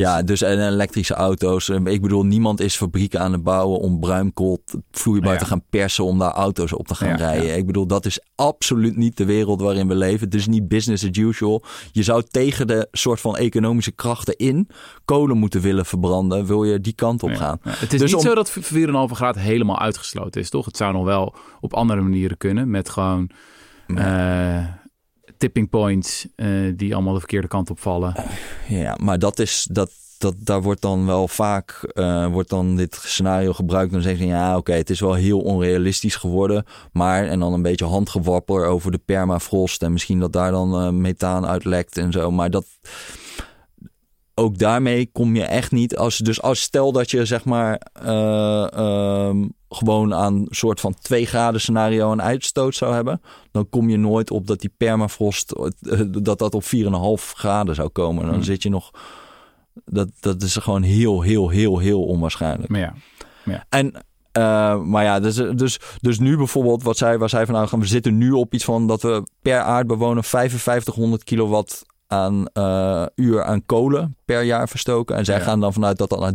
[0.01, 1.69] Ja, dus en elektrische auto's.
[1.69, 5.39] Eh, Ik bedoel, niemand is fabrieken aan het bouwen om bruinkool vloeibaar Ja.
[5.39, 7.47] te gaan persen om daar auto's op te gaan Ja, rijden.
[7.47, 7.53] ja.
[7.55, 10.25] Ik bedoel, dat is absoluut niet de wereld waarin we leven.
[10.25, 11.65] Het is niet business as usual.
[11.91, 14.69] Je zou tegen de soort van economische krachten in
[15.05, 16.47] kolen moeten willen verbranden.
[16.47, 17.59] Wil je die kant op gaan?
[17.69, 20.65] Het is Dus niet om- zo dat 4,5 graden helemaal uitgesloten is, toch?
[20.65, 23.31] Het zou nog wel op andere manieren kunnen, met gewoon
[23.87, 24.65] eh,
[25.43, 28.15] tipping points eh, die allemaal de verkeerde kant op vallen.
[28.69, 29.91] Ja, maar dat is dat.
[30.19, 33.93] Dat, daar wordt dan wel vaak eh, wordt dan dit scenario gebruikt.
[33.93, 36.65] Dan zeggen ze ja, oké, het is wel heel onrealistisch geworden.
[36.93, 39.83] Maar en dan een beetje handgewapper over de permafrost.
[39.83, 42.31] En misschien dat daar dan eh, methaan uitlekt en zo.
[42.31, 42.67] Maar dat
[44.35, 45.97] ook daarmee kom je echt niet.
[45.97, 50.95] Als, dus als stel dat je zeg maar eh, ehm, gewoon aan een soort van
[51.01, 53.21] 2 graden scenario een uitstoot zou hebben.
[53.51, 56.69] Dan kom je nooit op dat die permafrost eh, dat dat op 4,5
[57.35, 58.25] graden zou komen.
[58.25, 58.43] Dan Hmm.
[58.43, 58.91] zit je nog.
[59.85, 62.69] Dat, dat is gewoon heel, heel, heel, heel onwaarschijnlijk.
[62.69, 62.95] Maar ja,
[63.69, 63.93] En,
[64.33, 67.87] eh, maar ja, dus, dus, dus nu bijvoorbeeld, wat zij, waar zij van uitgaan, we
[67.87, 73.67] zitten nu op iets van dat we per aardbewoner 5500 kilowatt aan eh, uur aan
[73.67, 75.17] kolen per jaar verstoken.
[75.17, 75.43] En zij Ja.
[75.45, 76.33] gaan dan vanuit dat dat naar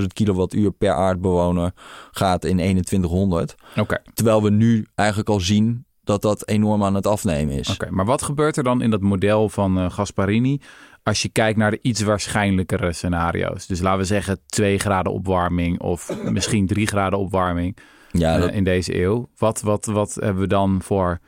[0.00, 1.72] 30.000 kilowattuur per aardbewoner
[2.10, 3.54] gaat in 2100.
[3.76, 4.02] oké.
[4.14, 7.68] Terwijl we nu eigenlijk al zien dat dat enorm aan het afnemen is.
[7.70, 10.60] Oké, maar wat gebeurt er dan in dat model van eh, Gasparini
[11.02, 13.66] als je kijkt naar de iets waarschijnlijkere scenario's?
[13.66, 17.76] Dus laten we zeggen 2 graden opwarming of misschien 3 graden opwarming
[18.10, 19.28] Ja, eh, in deze eeuw.
[19.36, 21.18] Wat, wat, wat hebben we dan voor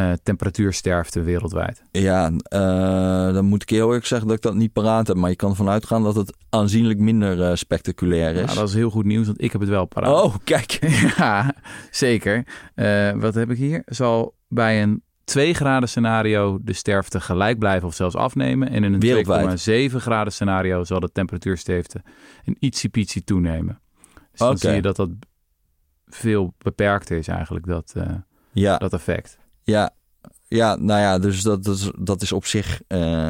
[0.00, 1.82] eh, temperatuursterfte wereldwijd?
[1.90, 5.16] ja eh, dan moet ik heel eerlijk zeggen dat ik dat niet paraat heb.
[5.16, 8.44] Maar je kan ervan uitgaan dat het aanzienlijk minder eh, spectaculair is.
[8.44, 10.24] Nou, dat is heel goed nieuws, want ik heb het wel paraat.
[10.24, 10.78] Oh, kijk.
[11.16, 11.54] Ja,
[11.90, 12.44] zeker.
[13.16, 13.82] Wat heb ik hier?
[13.86, 18.68] Zal bij een 2 graden scenario de sterfte gelijk blijven of zelfs afnemen.
[18.68, 19.90] En in een Wereldwijd.
[19.90, 22.02] 2,7 graden scenario zal de temperatuursterfte
[22.44, 23.80] een ietsiepietsie toenemen.
[24.30, 25.10] Dus dan zie je dat dat
[26.06, 27.94] veel beperkter is eigenlijk, dat,
[28.52, 29.38] Ja, dat effect.
[29.62, 29.94] Ja,
[30.48, 33.28] ja, nou ja, dus dat, dat, is, dat is op zich eh,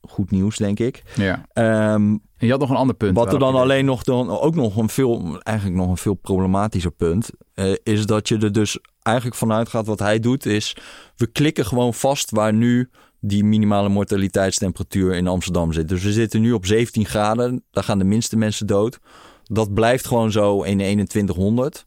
[0.00, 1.02] goed nieuws, denk ik.
[1.16, 1.46] Ja.
[1.52, 3.16] Ehm, En je had nog een ander punt.
[3.16, 6.90] wat er dan alleen nog, dan, ook nog een veel, eigenlijk nog een veel problematischer
[6.90, 10.76] punt, eh, is dat je er dus eigenlijk vanuit gaat wat hij doet, is
[11.16, 15.88] we klikken gewoon vast waar nu die minimale mortaliteitstemperatuur in Amsterdam zit.
[15.88, 17.64] Dus we zitten nu op 17 graden.
[17.70, 18.98] Daar gaan de minste mensen dood.
[19.44, 21.86] Dat blijft gewoon zo in 2100.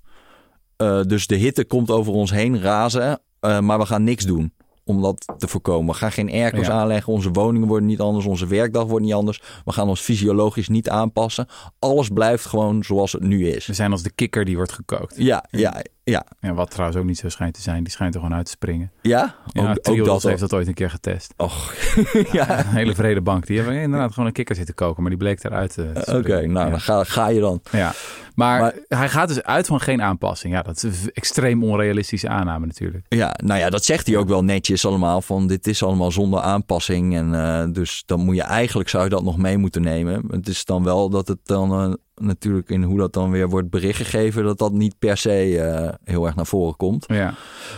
[0.77, 3.19] Uh, dus de hitte komt over ons heen razen.
[3.45, 4.53] Uh, maar we gaan niks doen
[4.85, 5.93] om dat te voorkomen.
[5.93, 6.71] We gaan geen airco's ja.
[6.71, 7.13] aanleggen.
[7.13, 8.25] Onze woningen worden niet anders.
[8.25, 9.41] Onze werkdag wordt niet anders.
[9.65, 11.47] We gaan ons fysiologisch niet aanpassen.
[11.79, 13.65] Alles blijft gewoon zoals het nu is.
[13.65, 15.15] We zijn als de kikker die wordt gekookt.
[15.17, 16.25] Ja, ja, ja.
[16.39, 17.83] ja wat trouwens ook niet zo schijnt te zijn.
[17.83, 18.91] Die schijnt er gewoon uit te springen.
[19.01, 19.35] Ja?
[19.45, 21.33] ja ook, ook dat heeft dat ooit een keer getest.
[21.37, 21.73] Och,
[22.31, 22.59] ja.
[22.59, 23.45] Een hele vrede bank.
[23.45, 25.01] Die hebben inderdaad gewoon een kikker zitten koken.
[25.01, 27.61] Maar die bleek eruit te Oké, okay, nou dan ga, ga je dan.
[27.71, 27.93] Ja.
[28.35, 30.53] Maar, maar, hij gaat dus uit van geen aanpassing.
[30.53, 33.05] Ja, dat is een extreem onrealistische aanname natuurlijk.
[33.09, 35.21] Ja, nou ja, dat zegt hij ook wel netjes allemaal.
[35.21, 37.15] Van dit is allemaal zonder aanpassing.
[37.15, 40.23] En uh, dus dan moet je eigenlijk, zou je dat nog mee moeten nemen.
[40.29, 43.69] Het is dan wel dat het dan uh, natuurlijk in hoe dat dan weer wordt
[43.69, 44.43] bericht gegeven.
[44.43, 47.05] Dat dat niet per se uh, heel erg naar voren komt.
[47.07, 47.33] Ja.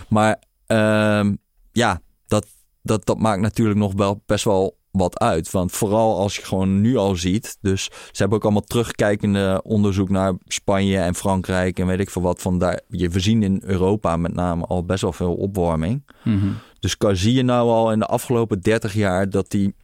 [0.09, 0.43] Maar
[1.71, 2.45] ja, dat,
[2.81, 5.51] dat, dat maakt natuurlijk nog wel best wel wat uit.
[5.51, 7.57] Want vooral als je gewoon nu al ziet.
[7.61, 12.21] Dus ze hebben ook allemaal terugkijkende onderzoek naar Spanje en Frankrijk en weet ik veel
[12.21, 12.41] wat.
[12.41, 16.03] Van daar, je, we zien in Europa met name al best wel veel opwarming.
[16.23, 16.55] Mm -hmm.
[16.79, 19.75] Dus kan, zie je nou al in de afgelopen 30 jaar dat die,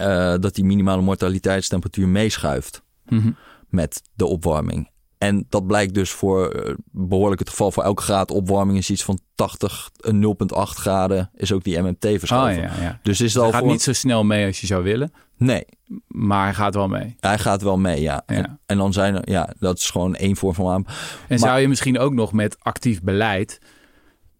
[0.00, 3.36] uh, dat die minimale mortaliteitstemperatuur meeschuift mm -hmm.
[3.70, 4.90] Met de opwarming.
[5.20, 7.72] En dat blijkt dus voor uh, behoorlijk het geval.
[7.72, 10.20] Voor elke graad opwarming is iets van 80, 0,8
[10.52, 12.56] graden is ook die MMT verschoven.
[12.56, 12.98] Oh, ja, ja.
[13.02, 13.70] Dus is hij al gaat voor...
[13.70, 15.12] niet zo snel mee als je zou willen.
[15.36, 15.64] Nee.
[16.06, 17.16] Maar hij gaat wel mee.
[17.20, 18.22] Hij gaat wel mee, ja.
[18.26, 18.34] ja.
[18.34, 20.84] En, en, dan zijn er, ja, dat is gewoon één vorm van aan.
[20.86, 20.94] En
[21.28, 23.58] maar, zou je misschien ook nog met actief beleid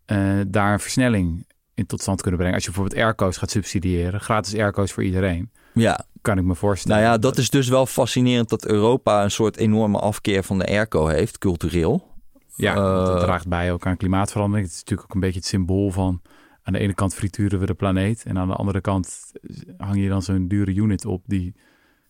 [0.07, 2.57] uh, daar een versnelling in tot stand kunnen brengen?
[2.57, 5.51] Als je bijvoorbeeld airco's gaat subsidiëren, gratis airco's voor iedereen.
[5.73, 6.97] Ja, kan ik me voorstellen.
[6.97, 10.67] Nou ja, dat is dus wel fascinerend dat Europa een soort enorme afkeer van de
[10.67, 12.09] airco heeft, cultureel.
[12.55, 14.67] Ja, dat draagt bij ook aan klimaatverandering.
[14.67, 16.21] Het is natuurlijk ook een beetje het symbool van...
[16.63, 18.23] aan de ene kant frituren we de planeet...
[18.25, 19.33] en aan de andere kant
[19.77, 21.23] hang je dan zo'n dure unit op...
[21.27, 21.55] die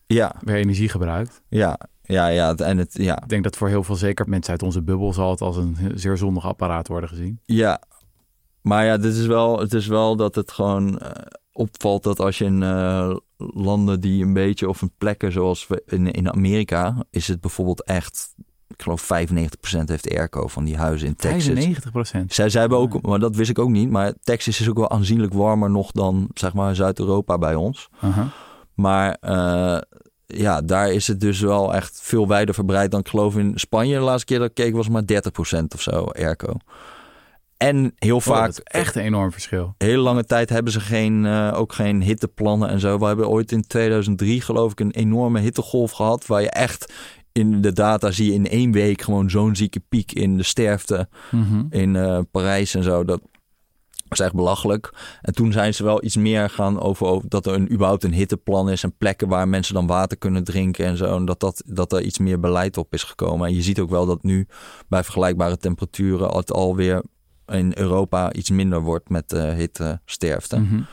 [0.07, 0.35] ja.
[0.41, 1.43] weer energie gebruikt.
[1.49, 2.55] Ja, ja, ja.
[2.55, 3.23] En het, ja.
[3.23, 5.13] Ik denk dat voor heel veel, zeker mensen uit onze bubbel...
[5.13, 7.41] zal het als een zeer zondig apparaat worden gezien.
[7.45, 7.83] Ja,
[8.63, 11.11] maar ja, dit is wel, het is wel dat het gewoon uh,
[11.61, 12.03] opvalt...
[12.03, 14.69] dat als je in uh, landen die een beetje...
[14.69, 17.05] of in plekken zoals we in, in Amerika...
[17.11, 18.35] is het bijvoorbeeld echt
[18.77, 21.67] ik geloof 95% heeft airco van die huizen in Texas.
[21.67, 21.71] 95%?
[22.27, 23.91] Zij, zij hebben ook, maar dat wist ik ook niet.
[23.91, 27.89] Maar Texas is ook wel aanzienlijk warmer nog dan zeg maar Zuid-Europa bij ons.
[28.05, 28.27] Uh -huh.
[28.75, 29.79] Maar uh,
[30.27, 33.95] ja, daar is het dus wel echt veel wijder verbreid dan ik geloof in Spanje.
[33.95, 35.07] De laatste keer dat ik keek was maar 30%
[35.75, 36.53] of zo airco.
[37.63, 38.51] En heel vaak...
[38.51, 39.75] Oh, echt een enorm verschil.
[39.79, 42.99] Hele lange tijd hebben ze geen, uh, ook geen hitteplannen en zo.
[42.99, 46.27] We hebben ooit in 2003 geloof ik een enorme hittegolf gehad...
[46.27, 46.93] waar je echt
[47.33, 51.09] in de data zie je in één week gewoon zo'n zieke piek in de sterfte
[51.31, 51.67] mm -hmm.
[51.71, 53.05] in uh, Parijs en zo.
[53.05, 53.21] Dat
[54.09, 54.93] was echt belachelijk.
[55.23, 58.13] En toen zijn ze wel iets meer gaan over, over dat er een, überhaupt een
[58.13, 61.17] hitteplan is en plekken waar mensen dan water kunnen drinken en zo.
[61.17, 63.49] En dat, dat, dat er iets meer beleid op is gekomen.
[63.49, 64.47] En je ziet ook wel dat nu
[64.89, 67.03] bij vergelijkbare temperaturen het alweer
[67.51, 70.59] in Europa iets minder wordt met uh, hittesterfte.
[70.59, 70.87] Mm -hmm.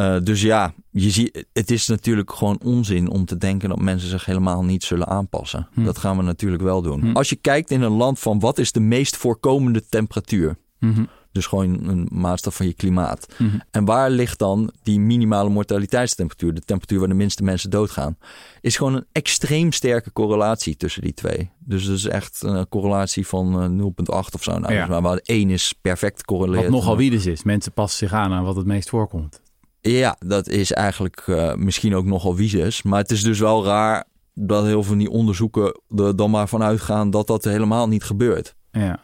[0.00, 4.08] Uh, dus ja, je ziet, het is natuurlijk gewoon onzin om te denken dat mensen
[4.08, 5.68] zich helemaal niet zullen aanpassen.
[5.72, 5.84] Hm.
[5.84, 7.00] Dat gaan we natuurlijk wel doen.
[7.00, 7.16] Hm.
[7.16, 10.56] Als je kijkt in een land van wat is de meest voorkomende temperatuur?
[10.78, 11.08] -hmm.
[11.38, 13.26] Dus gewoon een maatstaf van je klimaat.
[13.36, 13.62] Mm -hmm.
[13.70, 16.54] En waar ligt dan die minimale mortaliteitstemperatuur?
[16.54, 18.16] De temperatuur waar de minste mensen doodgaan.
[18.60, 21.50] Is gewoon een extreem sterke correlatie tussen die twee.
[21.58, 24.58] Dus dat is echt een correlatie van uh, 0,8 of zo.
[24.58, 24.86] Nou, Ja.
[24.86, 26.62] dus maar één is perfect correleerd.
[26.62, 27.42] Wat nogal wiedes is.
[27.42, 29.40] Mensen passen zich aan aan wat het meest voorkomt.
[29.80, 32.82] Ja, dat is eigenlijk uh, misschien ook nogal visus.
[32.82, 36.48] Maar het is dus wel raar dat heel veel van die onderzoeken er dan maar
[36.48, 38.54] vanuit gaan dat dat helemaal niet gebeurt.
[38.70, 39.00] Ja.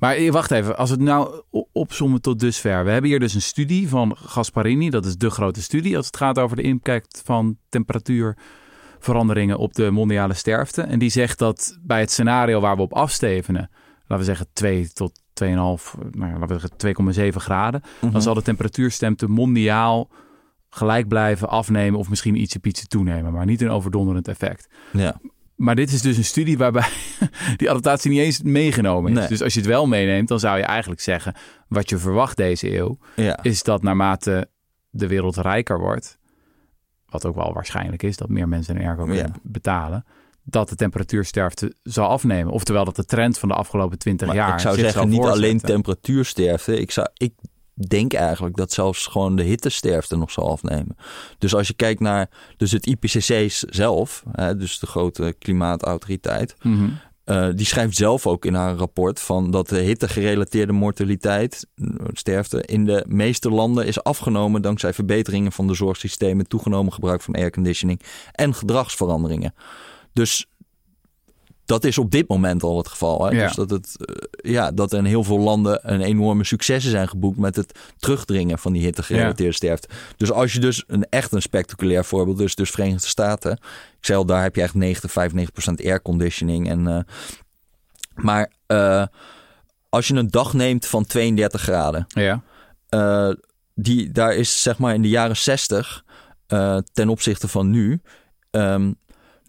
[0.00, 2.84] Maar eh, wacht even, als we het nou opzommen tot dusver.
[2.84, 4.90] We hebben hier dus een studie van Gasparini.
[4.90, 9.90] Dat is de grote studie als het gaat over de impact van temperatuurveranderingen op de
[9.90, 10.82] mondiale sterfte.
[10.82, 14.92] En die zegt dat bij het scenario waar we op afstevenen, laten we zeggen 2
[14.92, 17.80] tot 2,5, nou, laten we zeggen 2,7 graden.
[17.80, 17.90] Mhm.
[17.94, 18.12] Mm -hmm.
[18.12, 20.10] Dan zal de temperatuurstemte mondiaal
[20.70, 24.68] gelijk blijven afnemen of misschien ietsje pietje toenemen, maar niet een overdonderend effect.
[24.92, 25.20] Ja.
[25.60, 26.88] Maar dit is dus een studie waarbij
[27.56, 29.18] die adaptatie niet eens meegenomen is.
[29.18, 29.28] Nee.
[29.28, 31.34] Dus als je het wel meeneemt, dan zou je eigenlijk zeggen...
[31.68, 33.42] wat je verwacht deze eeuw, ja.
[33.42, 34.48] is dat naarmate
[34.90, 36.18] de wereld rijker wordt...
[37.06, 39.34] wat ook wel waarschijnlijk is, dat meer mensen een airco kunnen Ja.
[39.42, 40.04] betalen...
[40.42, 42.52] dat de temperatuursterfte zal afnemen.
[42.52, 45.60] Oftewel dat de trend van de afgelopen 20 Maar jaar ik zou zeggen, niet alleen
[45.60, 46.80] temperatuursterfte.
[46.80, 47.32] Ik, zou, ik
[47.88, 50.96] denk eigenlijk dat zelfs gewoon de hittesterfte nog zal afnemen.
[51.38, 56.84] Dus als je kijkt naar dus het IPCC zelf, hè, dus de grote klimaatautoriteit, Mhm.
[56.84, 61.86] uh, eh, die schrijft zelf ook in haar rapport van dat de hitte-gerelateerde mortaliteit, eh,
[62.12, 67.34] sterfte, in de meeste landen is afgenomen dankzij verbeteringen van de zorgsystemen, toegenomen gebruik van
[67.34, 68.00] airconditioning
[68.32, 69.54] en gedragsveranderingen.
[70.12, 70.49] Dus
[71.70, 73.24] dat is op dit moment al het geval.
[73.24, 73.30] Hè?
[73.36, 73.46] Ja.
[73.46, 77.08] Dus dat, het, eh, ja, dat er in heel veel landen een enorme successen zijn
[77.08, 79.88] geboekt met het terugdringen van die hitte-gerelateerde sterfte.
[80.16, 83.52] Dus als je dus een echt een spectaculair voorbeeld, dus, dus Verenigde Staten.
[83.98, 86.68] Ik zei al, daar heb je echt 90, 95% airconditioning.
[86.68, 87.00] En, eh,
[88.14, 89.06] maar eh,
[89.88, 92.42] als je een dag neemt van 32 graden, Ja.
[93.74, 96.04] die, daar is zeg maar in de jaren 60
[96.46, 98.00] eh, ten opzichte van nu.
[98.50, 98.92] ehm,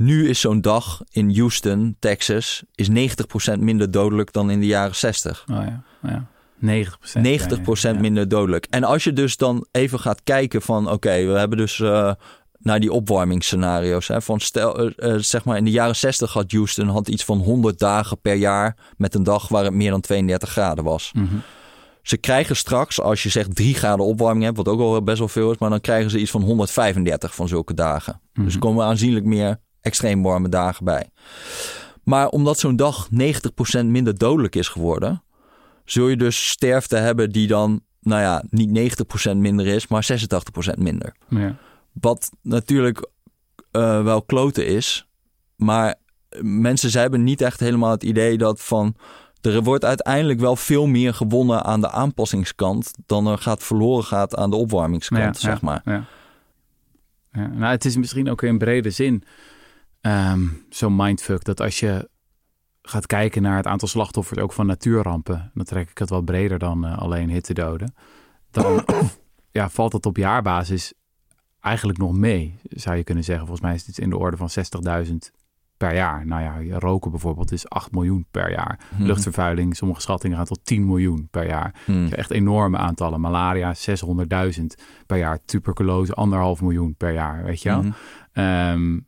[0.02, 4.96] nu is zo'n dag in Houston, Texas, is 90% minder dodelijk dan in de jaren
[4.96, 5.46] 60.
[5.52, 5.84] Oh ja.
[6.02, 6.28] ja.
[6.62, 6.66] 90%.
[6.66, 7.94] 90% ja.
[7.94, 8.68] minder dodelijk.
[8.70, 12.14] En als je dus dan even gaat kijken van oké, we hebben dus eh,
[12.60, 14.08] naar die opwarmingsscenario's.
[14.08, 17.26] Hè, van stel, eh, eh, zeg maar in de jaren 60 had Houston had iets
[17.26, 21.12] van 100 dagen per jaar met een dag waar het meer dan 32 graden was.
[21.14, 21.36] Mhm.
[22.02, 25.28] Ze krijgen straks, als je zegt 3 graden opwarming hebt, wat ook al best wel
[25.28, 28.22] veel is, maar dan krijgen ze iets van 135 van zulke dagen.
[28.34, 28.46] Mhm.
[28.46, 31.10] Dus er komen aanzienlijk meer extreem warme dagen bij.
[32.04, 33.10] Maar omdat zo'n dag
[33.82, 35.24] 90% minder dodelijk is geworden,
[35.86, 38.96] zul je dus sterfte hebben die dan, nou ja, niet
[39.32, 40.08] 90% minder is, maar
[40.74, 41.16] 86% minder.
[41.30, 41.56] Ja.
[41.92, 43.10] Wat natuurlijk
[43.72, 45.08] eh, wel kloten is.
[45.56, 45.96] Maar
[46.42, 48.96] mensen zij hebben niet echt helemaal het idee dat van.
[49.42, 52.92] Er wordt uiteindelijk wel veel meer gewonnen aan de aanpassingskant.
[53.06, 55.82] dan er gaat verloren gaat aan de opwarmingskant, Ja, zeg ja, maar.
[55.86, 56.06] Ja.
[57.34, 59.24] Ja, nou, het is misschien ook in brede zin
[60.02, 62.10] ehm, zo'n mindfuck dat als je
[62.82, 66.60] gaat kijken naar het aantal slachtoffers ook van natuurrampen, dan trek ik het wel breder
[66.60, 67.94] dan eh, alleen hittedoden,
[68.52, 68.86] dan
[69.52, 70.94] ja, valt dat op jaarbasis
[71.60, 73.46] eigenlijk nog mee, zou je kunnen zeggen.
[73.46, 74.50] Volgens mij is het in de orde van
[75.06, 75.16] 60.000
[75.78, 76.26] per jaar.
[76.26, 78.80] Nou ja, roken bijvoorbeeld is 8 miljoen per jaar.
[78.90, 79.04] Mhm.
[79.04, 81.76] Luchtvervuiling, sommige schattingen gaan tot 10 miljoen per jaar.
[81.86, 82.08] Hmm.
[82.08, 83.22] Echt enorme aantallen.
[83.22, 84.66] Malaria 600.000
[85.06, 85.40] per jaar.
[85.46, 87.44] Tuberculose anderhalf miljoen per jaar.
[87.44, 87.82] Weet je wel?
[87.82, 87.92] Mhm.
[88.32, 89.00] Ehm,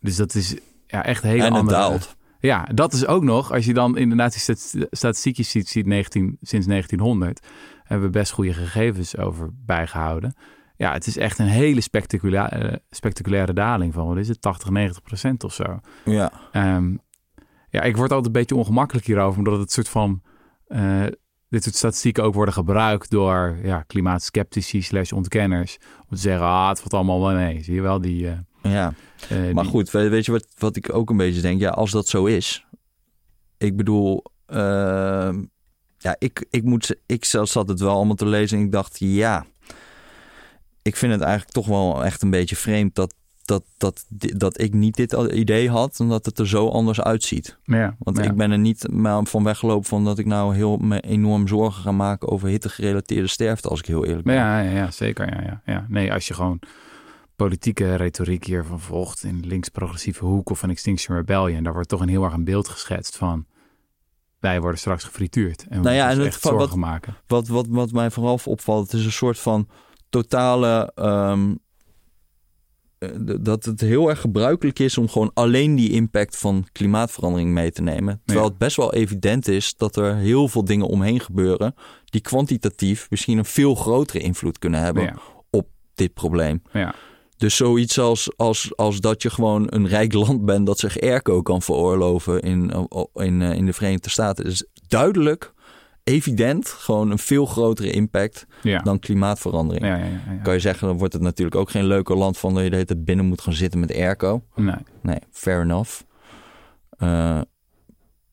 [0.00, 0.56] dus dat is
[0.86, 1.76] ja, echt hele En het andere...
[1.78, 2.16] daalt.
[2.40, 3.52] Ja, dat is ook nog.
[3.52, 7.46] Als je dan inderdaad die stat- statistiekjes ziet, ziet 19, sinds 1900...
[7.82, 10.34] hebben we best goede gegevens over bijgehouden.
[10.76, 14.06] Ja, het is echt een hele spectaculaire, spectaculaire daling van...
[14.06, 15.80] wat is het, 80, 90 procent of zo.
[16.04, 16.32] Ja.
[16.52, 16.96] Ehm,
[17.70, 20.22] ja, ik word altijd een beetje ongemakkelijk hierover, omdat het soort van.
[20.66, 21.02] eh,
[21.48, 25.78] dit soort statistieken ook worden gebruikt door ja, klimaatskeptici slash ontkenners.
[26.00, 27.62] Om te zeggen, ah, het valt allemaal wel mee.
[27.62, 28.28] Zie je wel, die...
[28.28, 28.92] eh, ja.
[29.28, 31.60] Eh, Maar die- goed, we- weet je wat, wat ik ook een beetje denk?
[31.60, 32.66] Ja, als dat zo is.
[33.58, 35.42] Ik bedoel, ehm,
[35.98, 38.96] ja, ik, ik, moet, ik zelf zat het wel allemaal te lezen en ik dacht,
[38.98, 39.46] ja.
[40.82, 44.04] Ik vind het eigenlijk toch wel echt een beetje vreemd dat, dat, dat,
[44.36, 47.58] dat ik niet dit idee had en dat het er zo anders uitziet.
[47.64, 48.22] Ja, Want ja.
[48.24, 48.88] ik ben er niet
[49.22, 53.68] van weggelopen van dat ik nou heel me enorm zorgen ga maken over hittegerelateerde sterfte,
[53.68, 54.34] als ik heel eerlijk ben.
[54.34, 55.34] Ja, ja, ja, zeker.
[55.34, 55.86] Ja, ja, ja.
[55.88, 56.60] Nee, als je gewoon
[57.38, 62.08] politieke retoriek hiervan volgt in links-progressieve hoek of van Extinction Rebellion, daar wordt toch een
[62.08, 63.46] heel erg een beeld geschetst van
[64.38, 65.62] wij worden straks gefrituurd.
[65.68, 67.16] En we Nou ja, moeten en het echt zorgen wat- maken.
[67.26, 69.68] Wat, wat, wat mij vooral opvalt, het is een soort van
[70.08, 70.92] totale.
[70.94, 71.54] ehm,
[72.98, 73.08] eh,
[73.40, 77.82] dat het heel erg gebruikelijk is om gewoon alleen die impact van klimaatverandering mee te
[77.82, 78.20] nemen.
[78.24, 78.50] Terwijl Ja.
[78.50, 81.74] het best wel evident is dat er heel veel dingen omheen gebeuren.
[82.04, 85.16] die kwantitatief misschien een veel grotere invloed kunnen hebben Ja,
[85.50, 86.62] op dit probleem.
[86.72, 86.94] ja.
[87.38, 91.42] Dus zoiets als, als, als dat je gewoon een rijk land bent dat zich airco
[91.42, 94.44] kan veroorloven in, in, eh, in de Verenigde Staten.
[94.44, 95.52] is duidelijk,
[96.04, 98.78] evident, gewoon een veel grotere impact ja.
[98.78, 99.86] dan klimaatverandering.
[99.86, 100.42] ja, ja, ja, ja.
[100.42, 102.74] Kan je zeggen, dan wordt het natuurlijk ook geen leuker land van dat je de
[102.74, 104.42] hele tijd binnen moet gaan zitten met airco.
[104.54, 104.76] Nee.
[105.02, 106.00] Nee, fair enough.
[106.98, 107.40] Eh,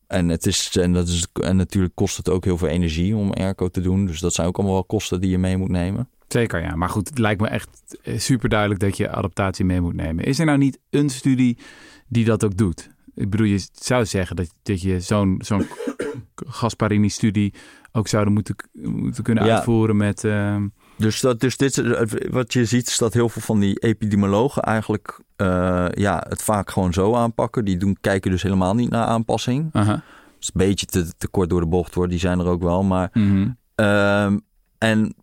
[0.07, 3.33] en, het is, en, dat is, en natuurlijk kost het ook heel veel energie om
[3.33, 4.05] airco te doen.
[4.05, 6.09] Dus dat zijn ook allemaal wel kosten die je mee moet nemen.
[6.27, 6.75] Zeker, ja.
[6.75, 10.23] Maar goed, het lijkt me echt super duidelijk dat je adaptatie mee moet nemen.
[10.25, 11.57] Is er nou niet een studie
[12.07, 12.89] die dat ook doet?
[13.15, 15.67] Ik bedoel, je zou zeggen dat, dat je zo'n zo'n
[16.35, 17.53] Gasparini-studie
[17.91, 19.55] ook zouden moeten, moeten kunnen Ja.
[19.55, 20.23] uitvoeren met...
[20.23, 21.81] ehm, Dus, dat, dus dit,
[22.29, 26.69] wat je ziet is dat heel veel van die epidemiologen eigenlijk eh, ja, het vaak
[26.71, 27.65] gewoon zo aanpakken.
[27.65, 29.71] Die doen, kijken dus helemaal niet naar aanpassing.
[29.71, 29.85] Dat
[30.39, 32.83] is een beetje te, te kort door de bocht hoor, die zijn er ook wel.
[32.83, 33.49] Maar, Mhm.
[33.75, 34.37] ehm,
[34.77, 35.15] en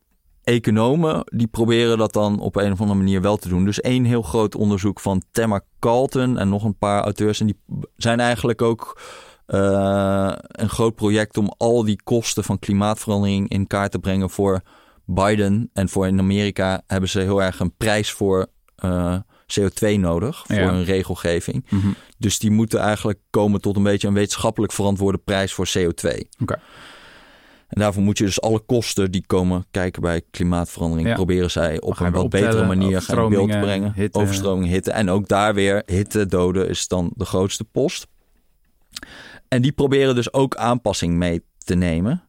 [0.44, 3.64] economen die proberen dat dan op een of andere manier wel te doen.
[3.64, 7.40] Dus één heel groot onderzoek van Tamara Carlton en nog een paar auteurs.
[7.40, 7.58] En die
[7.96, 9.00] zijn eigenlijk ook
[9.46, 14.60] eh, een groot project om al die kosten van klimaatverandering in kaart te brengen voor
[15.04, 15.70] Biden.
[15.72, 19.16] En voor in Amerika hebben ze heel erg een prijs voor eh,
[19.60, 20.68] CO2 nodig voor Ja.
[20.72, 21.66] een regelgeving.
[21.70, 21.88] Mhm.
[22.18, 26.28] Dus die moeten eigenlijk komen tot een beetje een wetenschappelijk verantwoorde prijs voor CO2.
[26.40, 26.60] Oké.
[27.72, 31.14] En daarvoor moet je dus alle kosten die komen kijken bij klimaatverandering, Ja.
[31.14, 33.92] proberen zij op een wat betere manier gaan in beeld te brengen.
[33.94, 34.18] hitte.
[34.18, 34.90] Overstroming, hitte.
[34.90, 38.06] En ook daar weer hitte, doden is dan de grootste post.
[39.48, 42.22] En die proberen dus ook aanpassing mee te nemen.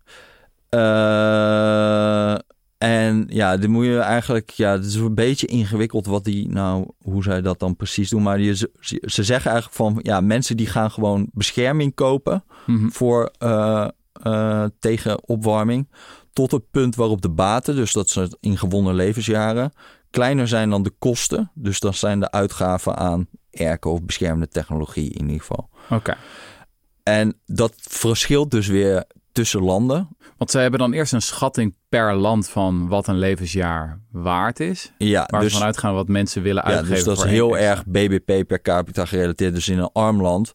[0.69, 2.33] Eh,
[2.77, 6.87] en ja, dan moet je eigenlijk, ja, het is een beetje ingewikkeld wat die nou,
[7.01, 8.21] hoe zij dat dan precies doen.
[8.23, 12.89] Maar die, ze, ze zeggen eigenlijk van, ja, mensen die gaan gewoon bescherming kopen Mhm.
[12.89, 13.87] voor eh,
[14.23, 15.89] eh, tegen opwarming.
[16.33, 19.73] Tot het punt waarop de baten, dus dat ze in gewonnen levensjaren,
[20.09, 21.51] kleiner zijn dan de kosten.
[21.53, 25.69] Dus dat zijn de uitgaven aan airco of beschermende technologie in ieder geval.
[25.89, 26.17] Oké.
[27.03, 30.07] En dat verschilt dus weer tussen landen.
[30.37, 34.91] Want zij hebben dan eerst een schatting per land van wat een levensjaar waard is.
[34.97, 36.95] Ja, Waar dus, ze vanuit gaan wat mensen willen ja, uitgeven.
[36.95, 39.53] dus dat is heel erg BBP per capita gerelateerd.
[39.53, 40.53] Dus in een arm land,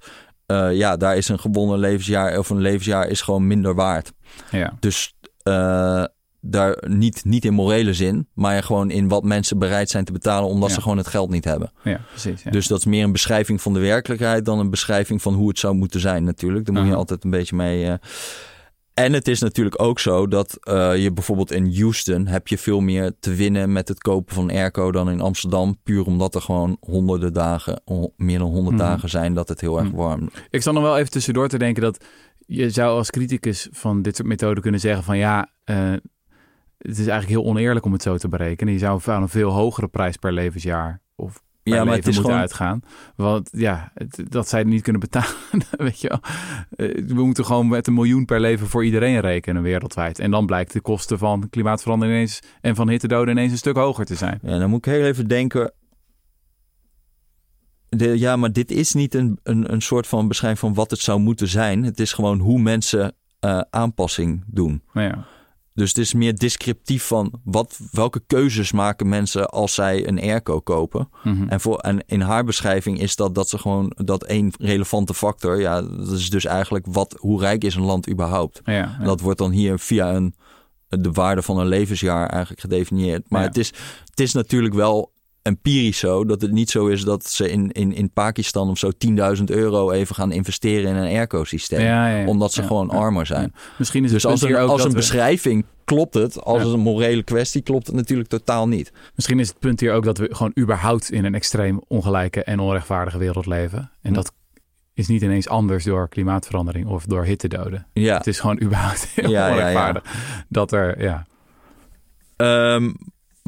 [0.48, 4.12] eh, ja, daar is een gewonnen levensjaar of een levensjaar is gewoon minder waard.
[4.50, 4.76] Ja.
[4.80, 6.04] Dus eh,
[6.40, 10.48] daar niet, niet in morele zin, maar gewoon in wat mensen bereid zijn te betalen
[10.48, 10.74] omdat Ja.
[10.74, 11.72] ze gewoon het geld niet hebben.
[11.84, 12.42] ja, precies.
[12.42, 12.50] Ja.
[12.50, 15.58] Dus dat is meer een beschrijving van de werkelijkheid dan een beschrijving van hoe het
[15.58, 16.64] zou moeten zijn natuurlijk.
[16.66, 17.96] Daar moet je altijd een beetje mee.
[18.98, 22.80] En het is natuurlijk ook zo dat eh, je bijvoorbeeld in Houston heb je veel
[22.80, 25.78] meer te winnen met het kopen van airco dan in Amsterdam.
[25.82, 27.82] Puur omdat er gewoon honderden dagen,
[28.16, 28.84] meer dan honderd Mhm.
[28.84, 29.96] dagen zijn dat het heel erg Mhm.
[29.96, 32.04] warm Ik zal nog wel even tussendoor te denken dat
[32.46, 35.76] je zou als criticus van dit soort methoden kunnen zeggen van ja, eh,
[36.78, 38.72] het is eigenlijk heel oneerlijk om het zo te berekenen.
[38.72, 42.14] Je zou van een veel hogere prijs per levensjaar of Ja, maar leven het is
[42.14, 42.82] moeten gewoon- uitgaan.
[43.16, 45.34] Want ja, het- dat zij niet kunnen betalen,
[45.70, 46.20] weet je wel.
[46.88, 50.18] Eh, We moeten gewoon met een miljoen per leven voor iedereen rekenen wereldwijd.
[50.18, 54.04] En dan blijkt de kosten van klimaatverandering ineens en van hittedoden ineens een stuk hoger
[54.04, 54.38] te zijn.
[54.42, 55.72] Ja, dan moet ik heel even denken.
[57.88, 61.00] De, ja, maar dit is niet een, een, een soort van beschrijving van wat het
[61.00, 61.82] zou moeten zijn.
[61.84, 64.82] Het is gewoon hoe mensen eh, aanpassing doen.
[64.92, 65.26] Nou ja,
[65.78, 70.60] Dus het is meer descriptief van wat, welke keuzes maken mensen als zij een airco
[70.60, 71.08] kopen.
[71.24, 71.48] mhm.
[71.48, 75.60] En, voor, en in haar beschrijving is dat dat ze gewoon dat één relevante factor.
[75.60, 78.60] Ja, dat is dus eigenlijk wat, hoe rijk is een land überhaupt.
[78.64, 78.98] ja, ja.
[79.04, 80.34] Dat wordt dan hier via een,
[80.88, 83.30] de waarde van een levensjaar eigenlijk gedefinieerd.
[83.30, 83.46] Maar Ja.
[83.46, 83.72] het, is,
[84.10, 85.12] het is natuurlijk wel
[85.48, 88.90] empirisch zo dat het niet zo is dat ze in, in, in Pakistan of zo
[89.36, 91.80] 10.000 euro even gaan investeren in een airco-systeem.
[91.80, 92.26] Ja, ja, ja.
[92.26, 93.54] Omdat ze gewoon armer zijn.
[93.78, 96.68] Misschien is Dus het als een, als een we- beschrijving klopt het, als Ja.
[96.68, 98.92] een morele kwestie klopt het natuurlijk totaal niet.
[99.14, 102.58] Misschien is het punt hier ook dat we gewoon überhaupt in een extreem ongelijke en
[102.58, 103.78] onrechtvaardige wereld leven.
[104.02, 104.16] En Ja.
[104.16, 104.32] dat
[104.94, 107.86] is niet ineens anders door klimaatverandering of door hittedoden.
[107.92, 108.16] Ja.
[108.16, 110.02] Het is gewoon überhaupt heel onrechtvaardig.
[110.48, 111.26] Dat er, ja.
[112.36, 112.90] Ehm,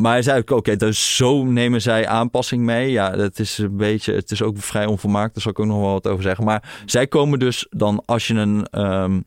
[0.01, 2.91] maar hij zei ook, oké, dus zo nemen zij aanpassing mee.
[2.91, 5.81] Ja, dat is een beetje, het is ook vrij onvermaakt, daar zal ik ook nog
[5.81, 6.45] wel wat over zeggen.
[6.45, 9.21] Maar zij komen dus dan, als je een, ehm,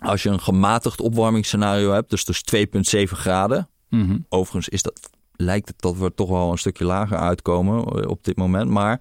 [0.00, 3.68] als je een gematigd opwarmingsscenario hebt, dus dus 2,7 graden.
[3.88, 4.18] Mhm.
[4.28, 8.24] Overigens is dat, lijkt het dat we toch wel een stukje lager uitkomen eh, op
[8.24, 8.70] dit moment.
[8.70, 9.00] Maar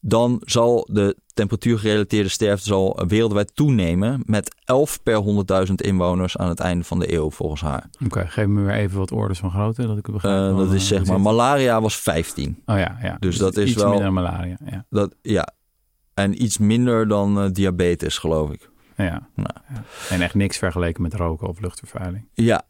[0.00, 5.22] dan zal de temperatuurgerelateerde sterfte zal wereldwijd toenemen met 11 per
[5.68, 7.90] 100.000 inwoners aan het einde van de eeuw, volgens haar.
[8.04, 9.86] Oké, geef me weer even wat orders van grootte.
[9.86, 10.50] Dat ik het begrijp.
[10.50, 12.62] Eh, dat is eh, zeg maar, malaria was 15.
[12.66, 13.16] Oh ja, ja.
[13.20, 14.56] Dus dat is iets wel- minder dan malaria.
[14.70, 14.84] Ja.
[14.90, 15.48] Dat, ja.
[16.14, 18.70] En iets minder dan eh, diabetes, geloof ik.
[18.96, 19.28] Ja.
[19.34, 19.50] Nou.
[19.74, 19.82] ja.
[20.10, 22.28] En echt niks vergeleken met roken of luchtvervuiling.
[22.34, 22.62] Ja.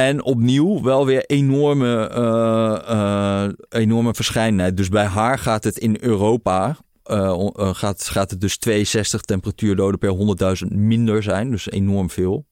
[0.00, 3.48] En opnieuw wel weer enorme, eh,
[3.80, 4.74] enorme.
[4.74, 6.76] Dus bij haar gaat het in Europa...
[7.02, 10.10] eh, gaat, gaat het dus 62 temperatuurdoden per
[10.62, 11.50] 100.000 minder zijn.
[11.50, 12.46] Dus enorm veel.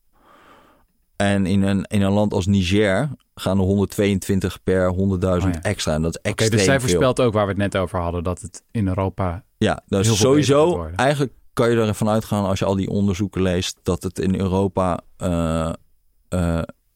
[1.17, 5.63] En in een, in een land als Niger gaan er 122 per 100.000 Oh ja.
[5.63, 5.95] extra.
[5.95, 8.25] En dat is extreem dus zij voorspelt ook waar we het net over hadden.
[8.25, 9.45] Dat het in Europa...
[9.59, 13.43] Ja, veel beter gaat sowieso, eigenlijk kan je ervan uitgaan als je al die onderzoeken
[13.43, 15.01] leest, dat het in Europa,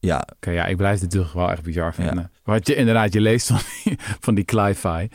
[0.05, 2.31] ja, Oké, ja, ik blijf dit toch wel echt bizar vinden.
[2.43, 5.07] Want je inderdaad, je leest van die, van die Cli-Fi.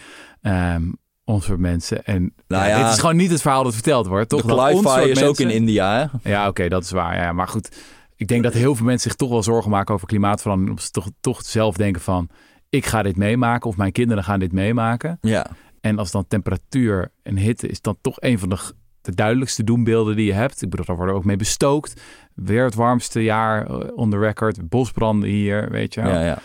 [0.42, 0.82] ehm,
[1.24, 2.04] ons soort mensen.
[2.04, 4.28] En Nou ja, ja, dit is gewoon niet het verhaal dat verteld wordt.
[4.28, 4.42] Toch?
[4.42, 6.30] de Cli-Fi is ook in mensen- India, hè?
[6.30, 7.16] Ja, oké, dat is waar.
[7.16, 7.76] Ja, maar goed,
[8.16, 10.76] ik denk dat heel veel mensen zich toch wel zorgen maken over klimaatverandering.
[10.78, 12.28] Of ze toch, toch zelf denken van,
[12.68, 15.18] ik ga dit meemaken of mijn kinderen gaan dit meemaken.
[15.20, 15.46] Ja,
[15.80, 18.58] En als dan temperatuur en hitte is dan toch een van de,
[19.00, 20.62] de duidelijkste doembeelden die je hebt.
[20.62, 22.00] Ik bedoel, daar worden ook mee bestookt.
[22.44, 24.68] Weer het warmste jaar eh, on the record.
[24.68, 26.12] Bosbranden hier, weet je wel.
[26.12, 26.38] ja, ja.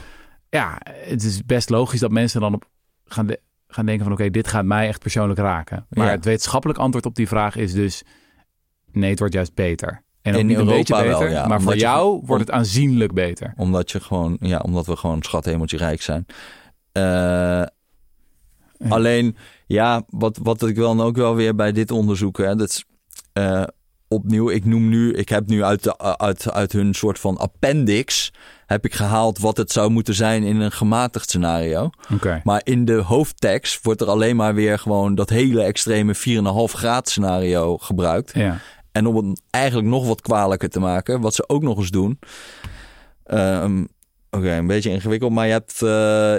[0.50, 2.70] Ja, het is best logisch dat mensen dan op
[3.06, 4.14] gaan, de- gaan denken van...
[4.14, 5.86] oké, dit gaat mij echt persoonlijk raken.
[5.90, 6.12] Maar Ja.
[6.12, 8.04] het wetenschappelijk antwoord op die vraag is dus...
[8.92, 10.04] nee, het wordt juist beter.
[10.22, 11.48] En In een Europa beetje wel, beter, ja.
[11.48, 13.54] maar voor je- jou wordt het aanzienlijk beter.
[13.56, 16.26] Omdat je gewoon, ja, omdat we gewoon schat rijk zijn.
[16.92, 17.64] Eh,
[18.90, 19.36] Alleen,
[19.66, 22.86] ja, wat, wat ik dan ook wel weer bij dit onderzoek, hè, dat is
[23.34, 23.64] uh,
[24.14, 28.34] opnieuw, ik noem nu, ik heb nu uit, de, uit, uit hun soort van appendix,
[28.66, 31.90] heb ik gehaald wat het zou moeten zijn in een gematigd scenario.
[32.14, 32.42] Okay.
[32.44, 36.22] Maar in de hoofdtekst wordt er alleen maar weer gewoon dat hele extreme 4,5
[36.74, 38.32] graad scenario gebruikt.
[38.34, 38.60] Ja.
[38.92, 42.20] En om het eigenlijk nog wat kwalijker te maken, wat ze ook nog eens doen.
[43.28, 43.88] Um,
[44.38, 45.32] Oké, een beetje ingewikkeld.
[45.32, 45.90] Maar je hebt, uh,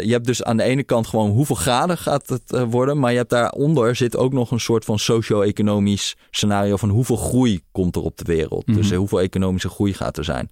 [0.01, 2.99] je hebt dus aan de ene kant gewoon hoeveel graden gaat het uh, worden.
[2.99, 7.61] Maar je hebt daaronder zit ook nog een soort van socio-economisch scenario van hoeveel groei
[7.73, 8.67] komt er op de wereld.
[8.67, 8.83] Mm -hmm.
[8.83, 10.49] Dus uh, hoeveel economische groei gaat er zijn.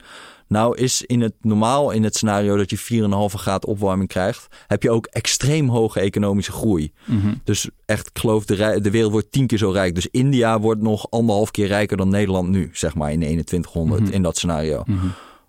[0.48, 4.82] Nou is in het normaal in het scenario dat je 4,5 graden opwarming krijgt, heb
[4.82, 6.92] je ook extreem hoge economische groei.
[7.04, 7.40] Mm -hmm.
[7.44, 9.94] Dus echt, ik geloof, de, de wereld wordt tien keer zo rijk.
[9.94, 14.02] Dus India wordt nog anderhalf keer rijker dan Nederland nu, zeg maar, in de 2100
[14.02, 14.12] Mhm.
[14.12, 14.82] in dat scenario.
[14.86, 15.06] Mhm.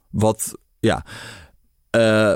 [0.09, 1.05] Wat, ja.
[1.93, 2.33] Eh,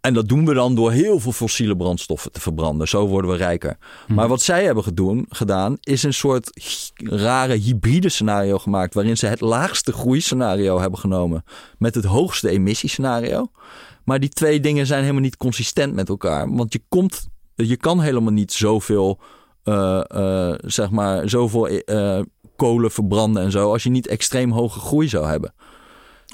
[0.00, 2.88] en dat doen we dan door heel veel fossiele brandstoffen te verbranden.
[2.88, 3.76] Zo worden we rijker.
[4.06, 4.14] Mhm.
[4.14, 6.50] Maar wat zij hebben gedoen, gedaan, is een soort
[6.94, 8.94] rare hybride scenario gemaakt.
[8.94, 11.44] Waarin ze het laagste groeiscenario hebben genomen.
[11.78, 13.46] Met het hoogste emissiescenario.
[14.04, 16.54] Maar die twee dingen zijn helemaal niet consistent met elkaar.
[16.54, 19.20] Want je, komt, je kan helemaal niet zoveel,
[19.62, 21.82] eh, eh, zeg maar, zoveel
[22.56, 23.72] kolen verbranden en zo.
[23.72, 25.54] Als je niet extreem hoge groei zou hebben.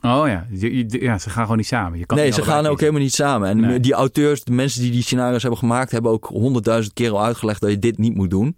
[0.03, 0.47] Oh ja.
[0.89, 1.99] Ja, ze gaan gewoon niet samen.
[1.99, 3.49] Je kan Nee, ze gaan ook helemaal niet samen.
[3.49, 3.81] En Nee.
[3.81, 7.61] die auteurs, de mensen die die scenario's hebben gemaakt, hebben ook honderdduizend keer al uitgelegd
[7.61, 8.57] dat je dit niet moet doen.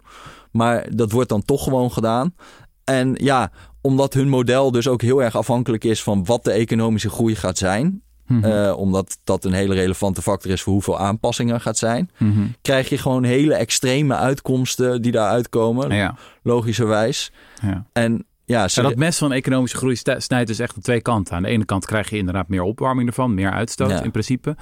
[0.51, 2.35] Maar dat wordt dan toch gewoon gedaan.
[2.83, 7.09] En ja, omdat hun model dus ook heel erg afhankelijk is van wat de economische
[7.09, 8.01] groei gaat zijn.
[8.27, 8.43] Mhm.
[8.43, 12.09] eh, omdat dat een hele relevante factor is voor hoeveel aanpassingen gaat zijn.
[12.17, 12.41] Mhm.
[12.61, 15.95] Krijg je gewoon hele extreme uitkomsten die daaruit komen.
[15.95, 17.31] Ja, Logischerwijs.
[17.61, 17.85] ja.
[17.93, 21.35] En ja, Ja, dat mes van economische groei snijdt dus echt aan twee kanten.
[21.35, 24.03] Aan de ene kant krijg je inderdaad meer opwarming ervan, meer uitstoot Ja.
[24.03, 24.55] in principe.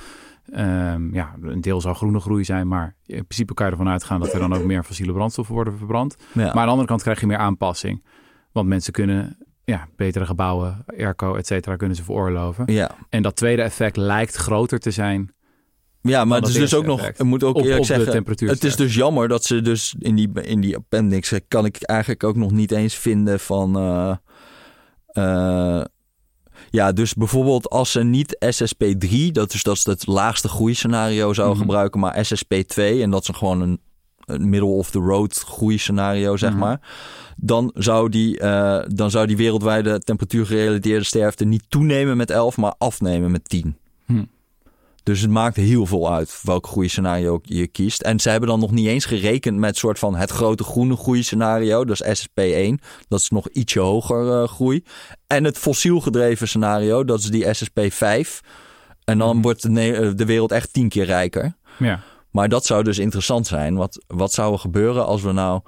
[0.52, 4.20] Ehm, ja, een deel zal groene groei zijn, maar in principe kan je ervan uitgaan
[4.20, 6.16] dat er dan ook meer fossiele brandstoffen worden verbrand.
[6.34, 6.42] ja.
[6.44, 8.04] Maar aan de andere kant krijg je meer aanpassing.
[8.52, 12.74] Want mensen kunnen ja, betere gebouwen, airco, et cetera, kunnen ze veroorloven.
[12.74, 12.92] ja.
[13.10, 15.34] En dat tweede effect lijkt groter te zijn
[16.02, 18.50] Ja, maar het is dus ook nog, moet ook op, eerlijk op zeggen, temperatuur.
[18.50, 21.82] Het is dus jammer dat ze dus in die, in die appendix eh, kan ik
[21.84, 23.76] eigenlijk ook nog niet eens vinden van.
[23.78, 24.16] eh,
[25.08, 25.86] eh,
[26.70, 31.50] ja, dus bijvoorbeeld als ze niet SSP3, dat is, dat is het laagste groeiscenario zou
[31.50, 31.60] Mhm.
[31.60, 33.80] gebruiken, maar SSP2, en dat is gewoon een,
[34.26, 36.60] een middle of the road groeiscenario, zeg Mhm.
[36.60, 36.80] maar.
[37.38, 42.74] Dan zou, die, eh, dan zou die wereldwijde temperatuurgerelateerde sterfte niet toenemen met 11, maar
[42.78, 43.78] afnemen met 10.
[44.06, 44.24] Hm.
[45.10, 48.02] Dus het maakt heel veel uit welk groeiscenario je kiest.
[48.02, 51.86] En ze hebben dan nog niet eens gerekend met soort van het grote groene groeiscenario.
[51.86, 52.74] Dat is SSP1.
[53.08, 54.84] Dat is nog ietsje hoger eh, groei.
[55.28, 57.04] En het fossiel gedreven scenario.
[57.04, 58.40] Dat is die SSP5.
[59.04, 59.42] En dan Mhm.
[59.42, 61.56] wordt de, eh, de wereld echt tien keer rijker.
[61.80, 62.00] Ja.
[62.32, 63.76] Maar dat zou dus interessant zijn.
[63.76, 65.62] Wat, wat zou er gebeuren als we nou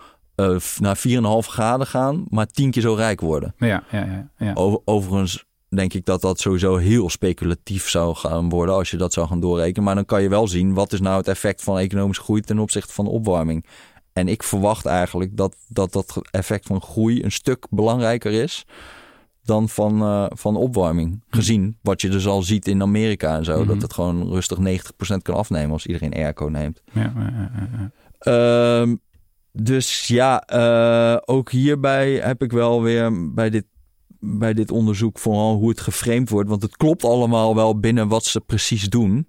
[0.60, 3.54] f- naar 4,5 graden gaan, maar tien keer zo rijk worden?
[3.58, 4.52] Ja, ja, ja, ja.
[4.54, 9.13] Over, overigens denk ik dat dat sowieso heel speculatief zou gaan worden als je dat
[9.13, 9.84] zou gaan doorrekenen.
[9.84, 12.59] Maar dan kan je wel zien wat is nou het effect van economische groei ten
[12.59, 13.65] opzichte van de opwarming.
[14.13, 18.65] En ik verwacht eigenlijk dat dat, dat effect van groei een stuk belangrijker is
[19.43, 21.24] dan van, eh, van opwarming.
[21.30, 23.57] Gezien wat je dus al ziet in Amerika en zo.
[23.57, 23.67] Mhm.
[23.67, 26.82] Dat het gewoon rustig 90% kan afnemen als iedereen airco neemt.
[26.91, 27.91] ja, ja, ja, ja, ja.
[28.19, 28.95] Ehm,
[29.51, 33.65] dus ja, eh, ook hierbij heb ik wel weer bij dit,
[34.24, 36.49] bij dit onderzoek vooral hoe het geframed wordt.
[36.49, 39.28] Want het klopt allemaal wel binnen wat ze precies doen.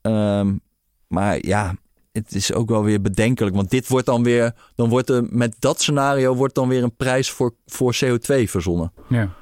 [0.00, 0.56] Ehm,
[1.06, 1.74] maar ja,
[2.12, 3.56] het is ook wel weer bedenkelijk.
[3.56, 6.96] Want dit wordt dan weer, dan wordt er met dat scenario wordt dan weer een
[6.96, 8.92] prijs voor, voor CO2 verzonnen.
[9.08, 9.34] ja.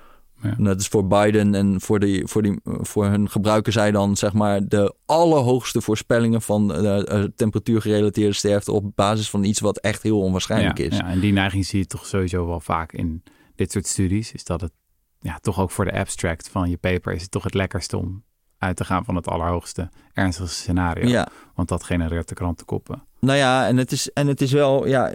[0.43, 4.17] En dat is voor Biden en voor, die, voor, die, voor hun gebruiken zij dan
[4.17, 9.79] zeg maar de allerhoogste voorspellingen van eh, eh, temperatuurgerelateerde sterfte op basis van iets wat
[9.79, 10.97] echt heel onwaarschijnlijk ja, is.
[10.97, 13.23] Ja, en die neiging zie je toch sowieso wel vaak in
[13.55, 14.33] dit soort studies.
[14.33, 14.73] Is dat het
[15.21, 18.25] ja, toch ook voor de abstract van je paper is het toch het lekkerste om
[18.59, 21.09] uit te gaan van het allerhoogste ernstigste scenario.
[21.09, 23.03] Ja, Want dat genereert de krantenkoppen.
[23.21, 25.13] nou ja, en het is, en het is wel, ja,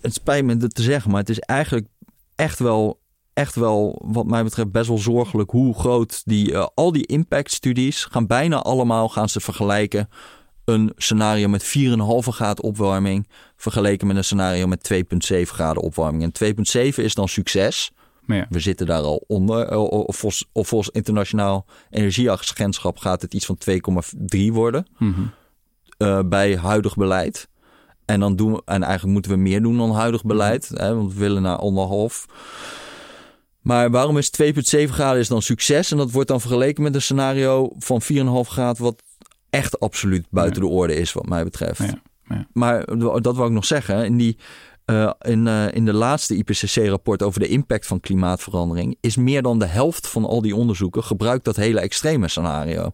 [0.00, 1.86] het spijt me dit te zeggen, maar het is eigenlijk
[2.34, 3.00] echt wel,
[3.32, 8.04] echt wel, wat mij betreft, best wel zorgelijk hoe groot die, eh, al die impact-studies
[8.04, 10.08] gaan bijna allemaal gaan ze vergelijken.
[10.66, 11.68] Een scenario met 4,5
[12.28, 16.22] graden opwarming vergeleken met een scenario met 2,7 graden opwarming.
[16.22, 16.54] En
[16.90, 17.90] 2,7 is dan succes.
[18.26, 19.68] Ja, We zitten daar al onder.
[19.68, 25.20] Eh, Of volgens, of volgens internationaal energieagentschap gaat het iets van 2,3 worden mhm.
[25.96, 27.48] eh, bij huidig beleid.
[28.04, 30.70] En, dan doen we, en eigenlijk moeten we meer doen dan huidig beleid.
[30.74, 32.26] Hè, want we willen naar anderhalf.
[33.60, 35.90] Maar waarom is 2,7 graden is dan succes?
[35.90, 38.08] En dat wordt dan vergeleken met een scenario van 4,5
[38.48, 38.82] graden...
[38.82, 39.02] wat
[39.56, 41.78] echt absoluut buiten de orde is, wat mij betreft.
[41.78, 42.46] Ja, ja.
[42.52, 42.84] Maar
[43.22, 44.04] dat wil ik nog zeggen.
[44.04, 44.36] In, die,
[44.86, 49.58] uh, in, uh, in de laatste IPCC-rapport over de impact van klimaatverandering is meer dan
[49.58, 52.90] de helft van al die onderzoeken gebruikt dat hele extreme scenario.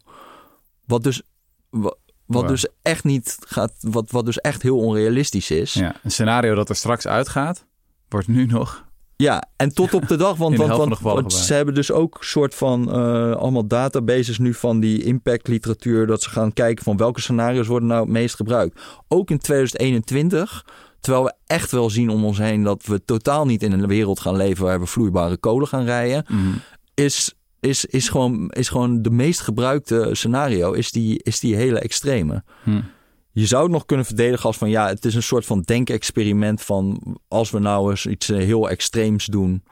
[0.86, 1.22] Wat dus,
[1.70, 5.72] wat, wat dus echt niet gaat, wat, wat dus echt heel onrealistisch is.
[5.72, 7.66] Ja, een scenario dat er straks uitgaat,
[8.08, 8.90] wordt nu nog
[9.22, 12.54] ja, en tot op de dag, want, de want, want, ze hebben dus ook soort
[12.54, 17.20] van eh, allemaal databases nu van die impact literatuur, dat ze gaan kijken van welke
[17.20, 18.80] scenario's worden nou het meest gebruikt.
[19.08, 20.64] Ook in 2021,
[21.00, 24.20] terwijl we echt wel zien om ons heen dat we totaal niet in een wereld
[24.20, 26.48] gaan leven waar we vloeibare kolen gaan rijden, Mhm.
[26.94, 31.78] is, is, is, gewoon, is gewoon de meest gebruikte scenario, is die, is die hele
[31.78, 32.42] extreme.
[32.62, 32.80] Hm.
[33.32, 36.62] Je zou het nog kunnen verdedigen als van ja, het is een soort van denkexperiment
[36.62, 39.62] van als we nou eens iets eh, heel extreems doen.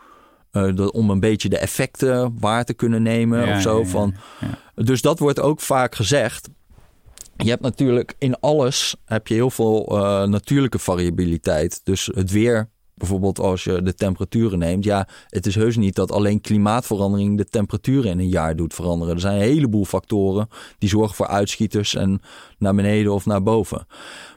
[0.51, 3.79] eh, dat, om een beetje de effecten waar te kunnen nemen Ja, of zo.
[3.79, 4.15] ja, van.
[4.41, 4.83] ja.
[4.83, 6.49] Dus dat wordt ook vaak gezegd.
[7.37, 11.81] Je hebt natuurlijk in alles heb je heel veel eh, natuurlijke variabiliteit.
[11.85, 12.69] Dus het weer,
[13.01, 14.85] bijvoorbeeld als je de temperaturen neemt.
[14.85, 19.15] Ja, het is heus niet dat alleen klimaatverandering de temperaturen in een jaar doet veranderen.
[19.15, 20.49] Er zijn een heleboel factoren
[20.79, 22.21] die zorgen voor uitschieters en
[22.59, 23.87] naar beneden of naar boven.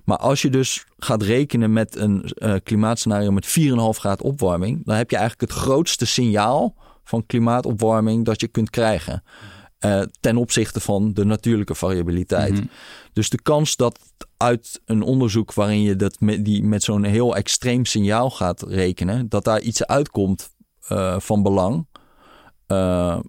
[0.05, 3.53] Maar als je dus gaat rekenen met een eh, klimaatscenario met 4,5
[3.99, 9.23] graden opwarming, dan heb je eigenlijk het grootste signaal van klimaatopwarming dat je kunt krijgen.
[9.79, 12.53] eh, ten opzichte van de natuurlijke variabiliteit.
[12.53, 12.63] Mhm.
[13.13, 13.99] Dus de kans dat
[14.37, 19.29] uit een onderzoek waarin je dat met, die, met zo'n heel extreem signaal gaat rekenen,
[19.29, 20.49] dat daar iets uitkomt
[20.87, 21.87] eh, van belang,
[22.67, 23.19] eh,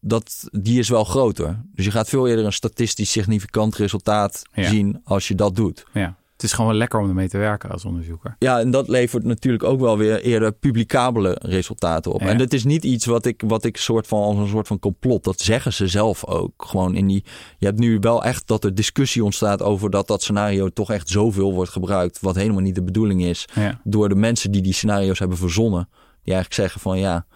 [0.00, 1.62] dat, die is wel groter.
[1.72, 4.68] Dus je gaat veel eerder een statistisch significant resultaat Ja.
[4.68, 5.86] zien als je dat doet.
[5.92, 6.18] Ja.
[6.40, 8.36] Het is gewoon lekker om ermee te werken als onderzoeker.
[8.38, 12.20] Ja, en dat levert natuurlijk ook wel weer eerder publicabele resultaten op.
[12.20, 12.26] Ja.
[12.26, 14.78] En dat is niet iets wat ik, wat ik soort van als een soort van
[14.78, 16.52] complot, dat zeggen ze zelf ook.
[16.56, 17.24] Gewoon in die,
[17.58, 21.08] je hebt nu wel echt dat er discussie ontstaat over dat dat scenario toch echt
[21.08, 23.80] zoveel wordt gebruikt, wat helemaal niet de bedoeling is, Ja.
[23.84, 25.88] door de mensen die die scenario's hebben verzonnen.
[26.24, 27.26] Die eigenlijk zeggen van ja,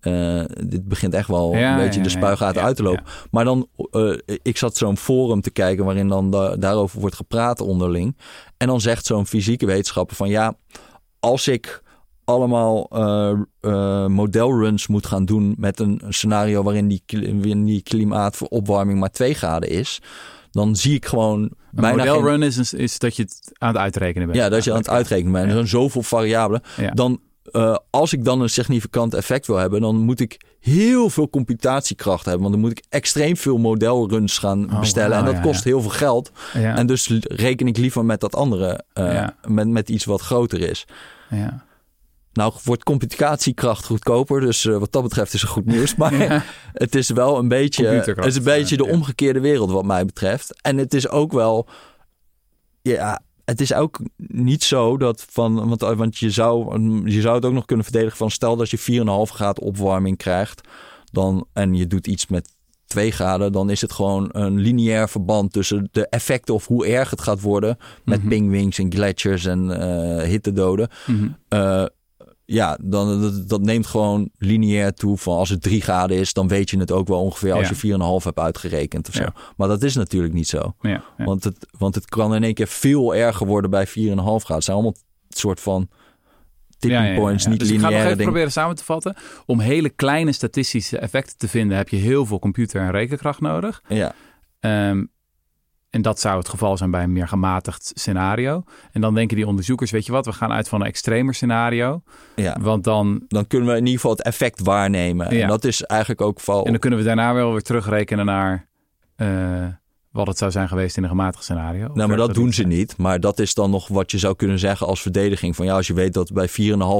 [0.00, 3.04] eh, dit begint echt wel Ja, een beetje ja, de spuigaten ja, uit te lopen.
[3.30, 7.60] Maar dan, eh, ik zat zo'n forum te kijken waarin dan da- daarover wordt gepraat
[7.60, 8.16] onderling.
[8.56, 10.54] En dan zegt zo'n fysieke wetenschapper van ja,
[11.20, 11.82] als ik
[12.24, 12.88] allemaal
[13.60, 19.10] eh, modelruns moet gaan doen met een scenario waarin die, kli- waarin die klimaatopwarming maar
[19.10, 19.98] 2 graden is,
[20.50, 23.76] dan zie ik gewoon Een bijna modelrun is, is, is dat je het aan het
[23.78, 24.38] uitrekenen bent.
[24.38, 25.46] ja, dat je aan het uitrekenen bent.
[25.46, 26.62] Er zijn zoveel variabelen.
[26.76, 26.90] Ja.
[26.90, 27.20] Dan,
[27.52, 32.24] eh, als ik dan een significant effect wil hebben, dan moet ik heel veel computatiekracht
[32.24, 32.42] hebben.
[32.42, 35.16] Want dan moet ik extreem veel modelruns gaan Oh, bestellen.
[35.18, 35.70] en dat ja, kost ja.
[35.70, 36.30] heel veel geld.
[36.52, 36.76] Ja.
[36.76, 40.84] En dus reken ik liever met dat andere, eh, met, met iets wat groter is.
[41.30, 41.68] ja.
[42.32, 45.94] Nou wordt computatiekracht goedkoper, dus eh, wat dat betreft is er goed nieuws.
[46.00, 46.42] Maar Ja.
[46.72, 50.62] het is wel een beetje, het is een beetje de omgekeerde wereld wat mij betreft.
[50.62, 51.66] En het is ook wel,
[52.82, 53.20] ja,
[53.50, 56.80] het is ook niet zo dat van, want, want je, zou,
[57.10, 60.68] je zou het ook nog kunnen verdedigen van stel dat je 4,5 graden opwarming krijgt
[61.12, 62.54] dan, en je doet iets met
[62.86, 67.10] 2 graden, dan is het gewoon een lineair verband tussen de effecten of hoe erg
[67.10, 68.28] het gaat worden met Mhm.
[68.28, 70.88] pingwings en gletsjers en eh hittedoden.
[71.06, 71.28] Mhm.
[71.48, 71.84] Eh,
[72.52, 75.16] ja, dan, dat, dat neemt gewoon lineair toe.
[75.18, 77.74] Van als het 3 graden is, dan weet je het ook wel ongeveer als Ja.
[77.80, 79.22] je 4,5 hebt uitgerekend of zo.
[79.22, 79.32] Ja.
[79.56, 80.74] Maar dat is natuurlijk niet zo.
[80.80, 81.04] Ja.
[81.16, 84.54] Want, het, want het kan in één keer veel erger worden bij 4,5 graden.
[84.54, 84.96] Het zijn allemaal
[85.28, 85.88] soort van
[86.78, 87.50] tipping points, ja.
[87.50, 89.16] niet dus ik ga nog lineaire even proberen samen te vatten.
[89.46, 93.82] Om hele kleine statistische effecten te vinden heb je heel veel computer- en rekenkracht nodig.
[93.88, 94.12] Ja,
[94.60, 95.04] Ehm,
[95.90, 98.62] en dat zou het geval zijn bij een meer gematigd scenario.
[98.92, 102.02] En dan denken die onderzoekers, weet je wat, we gaan uit van een extremer scenario.
[102.36, 105.34] ja, Want dan, dan kunnen we in ieder geval het effect waarnemen.
[105.34, 105.42] Ja.
[105.42, 106.64] En dat is eigenlijk ook vooral...
[106.64, 108.68] en dan kunnen we daarna wel weer terugrekenen naar
[109.16, 109.28] eh,
[110.10, 111.90] wat het zou zijn geweest in een gematigd scenario.
[111.94, 112.96] Nou, maar dat doen ze niet.
[112.96, 115.56] Maar dat is dan nog wat je zou kunnen zeggen als verdediging.
[115.56, 116.54] Van ja, als je weet dat bij 4,5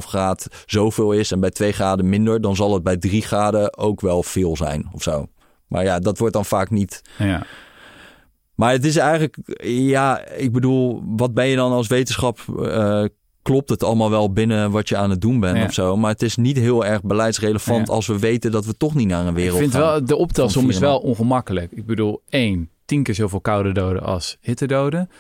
[0.07, 4.01] graden zoveel is en bij 2 graden minder, dan zal het bij 3 graden ook
[4.01, 5.26] wel veel zijn of zo.
[5.66, 7.03] Maar ja, dat wordt dan vaak niet.
[7.18, 7.47] Ja.
[8.61, 12.38] Maar het is eigenlijk, ja, ik bedoel, wat ben je dan als wetenschap?
[12.62, 13.04] eh,
[13.42, 15.64] klopt het allemaal wel binnen wat je aan het doen bent Ja.
[15.64, 15.96] of zo?
[15.96, 17.92] Maar het is niet heel erg beleidsrelevant Ja.
[17.94, 19.80] als we weten dat we toch niet naar een Ik wereld vind gaan.
[19.80, 21.72] wel, de optelsom is wel ongemakkelijk.
[21.72, 25.11] Ik bedoel, één, tien keer zoveel koude doden als hittedoden.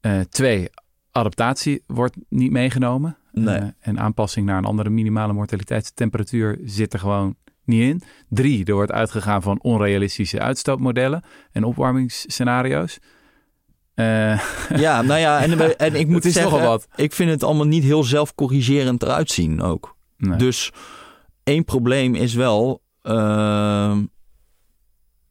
[0.00, 0.68] Eh twee,
[1.10, 3.16] adaptatie wordt niet meegenomen.
[3.32, 3.56] Nee.
[3.56, 7.34] Eh, en aanpassing naar een andere minimale mortaliteitstemperatuur zit er gewoon
[7.66, 8.02] niet in.
[8.28, 12.98] Drie, er wordt uitgegaan van onrealistische uitstootmodellen en opwarmingsscenario's.
[13.94, 14.40] Eh,
[14.76, 16.86] Ja, nou ja, en, en ik moet Het zeggen, wat.
[16.96, 19.96] ik vind het allemaal niet heel zelfcorrigerend eruit zien ook.
[20.16, 20.36] nee.
[20.38, 20.72] Dus
[21.44, 22.82] één probleem is wel.
[23.02, 24.04] ehm,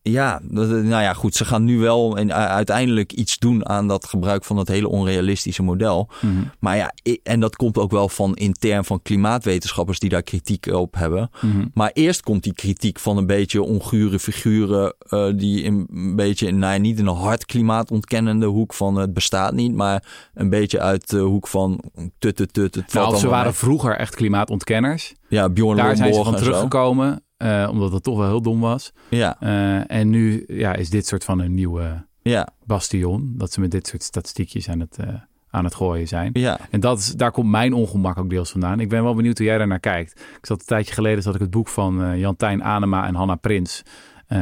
[0.10, 1.36] ja, nou ja, goed.
[1.36, 5.64] Ze gaan nu wel en uiteindelijk iets doen aan dat gebruik van dat hele onrealistische
[5.64, 6.10] model.
[6.22, 6.34] Mhm.
[6.60, 6.94] Maar ja,
[7.24, 11.30] en dat komt ook wel van intern van klimaatwetenschappers die daar kritiek op hebben.
[11.42, 11.66] Mhm.
[11.74, 16.80] Maar eerst komt die kritiek van een beetje ongure figuren uh, die een beetje, nou
[16.80, 20.04] niet in een hard klimaatontkennende hoek van het bestaat niet, maar
[20.34, 21.84] een beetje uit de hoek van
[22.20, 22.76] tut tut tut.
[22.76, 25.14] Het nou, ze waren vroeger echt klimaatontkenners.
[25.28, 27.25] Ja, Bjorn Daar zijn ze van teruggekomen.
[27.38, 28.94] Uh, omdat het toch wel heel dom was.
[29.10, 29.38] Ja.
[29.44, 32.48] Uh, en nu ja, is dit soort van een nieuwe ja.
[32.66, 33.34] bastion.
[33.38, 35.08] Dat ze met dit soort statistiekjes aan het, uh,
[35.50, 36.30] aan het gooien zijn.
[36.34, 36.60] Ja.
[36.70, 38.80] En dat is, daar komt mijn ongemak ook deels vandaan.
[38.80, 40.20] Ik ben wel benieuwd hoe jij daar naar kijkt.
[40.38, 43.84] Ik zat een tijdje geleden zat ik het boek van Jantijn Anema en Hanna Prins...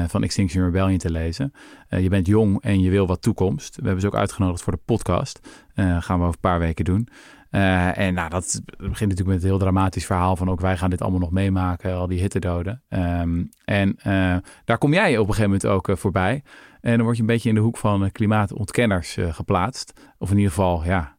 [0.08, 1.54] van Extinction Rebellion te lezen.
[1.90, 3.76] je bent jong en je wil wat toekomst.
[3.76, 5.40] We hebben ze ook uitgenodigd voor de podcast.
[5.76, 7.08] gaan we over een paar weken doen.
[7.56, 10.90] Uh, en nou, dat begint natuurlijk met een heel dramatisch verhaal van ook wij gaan
[10.90, 12.84] dit allemaal nog meemaken, al die hittedoden.
[12.90, 16.44] Um, en uh, daar kom jij op een gegeven moment ook uh, voorbij.
[16.82, 19.94] En dan word je een beetje in de hoek van klimaatontkenners geplaatst.
[20.18, 21.18] Of in ieder geval, ja,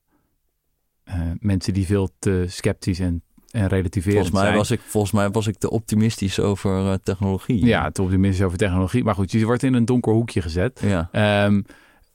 [1.39, 4.57] mensen die veel te sceptisch en, en relativerend volgens mij zijn.
[4.57, 7.65] Was ik, volgens mij was ik te optimistisch over technologie.
[7.65, 9.05] Ja, te optimistisch over technologie.
[9.05, 10.81] Maar goed, je wordt in een donker hoekje gezet.
[10.85, 11.45] Ja.
[11.47, 11.65] Um,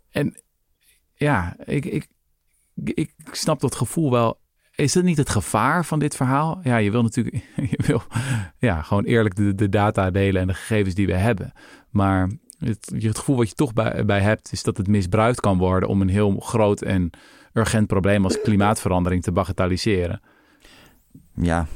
[0.10, 0.42] en
[1.14, 2.08] ja, ik, ik,
[2.84, 4.40] ik snap dat gevoel wel.
[4.76, 6.60] Is dat niet het gevaar van dit verhaal?
[6.64, 7.36] Ja, je wil natuurlijk
[7.78, 8.02] je wil,
[8.58, 11.52] ja, gewoon eerlijk de, de data delen en de gegevens die we hebben.
[11.90, 15.58] Maar het, het gevoel wat je toch bij, bij hebt, is dat het misbruikt kan
[15.58, 17.10] worden om een heel groot en
[17.54, 20.22] urgent probleem als klimaatverandering te bagatelliseren.
[21.34, 21.68] Ja,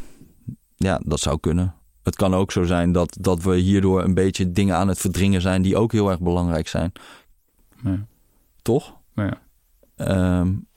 [0.75, 1.75] ja dat zou kunnen.
[2.03, 5.41] Het kan ook zo zijn dat, dat we hierdoor een beetje dingen aan het verdringen
[5.41, 6.91] zijn die ook heel erg belangrijk zijn.
[8.61, 8.97] Toch?
[9.15, 9.41] Ja.
[10.39, 10.67] Um,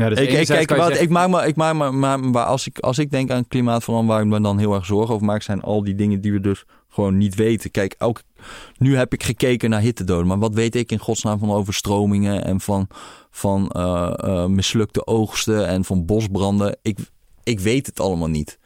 [0.00, 2.66] ja, dus ik, ik, kijk, wat, ik maak me, ik maak me, maar, maar als,
[2.66, 5.42] ik, als ik denk aan klimaatverandering, waar ik me dan heel erg zorgen over maak,
[5.42, 7.70] zijn al die dingen die we dus gewoon niet weten.
[7.70, 8.22] Kijk, ook,
[8.78, 12.60] nu heb ik gekeken naar hittedoden, maar wat weet ik in godsnaam van overstromingen en
[12.60, 12.88] van,
[13.30, 16.76] van uh, uh, mislukte oogsten en van bosbranden?
[16.82, 16.98] Ik,
[17.42, 18.58] ik weet het allemaal niet.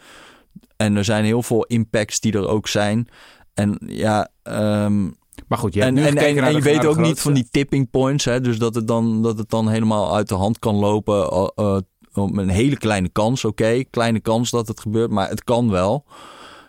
[0.77, 3.09] En er zijn heel veel impacts die er ook zijn.
[3.55, 5.17] En ja, um,
[5.49, 8.25] maar goed, je en, en, en, en je weet ook niet van die tipping points.
[8.25, 11.33] Hè, dus dat het, dan, dat het dan helemaal uit de hand kan lopen.
[11.33, 11.79] Uh, uh,
[12.13, 13.85] een hele kleine kans, oké.
[13.91, 16.05] Kleine kans dat het gebeurt, maar het kan wel.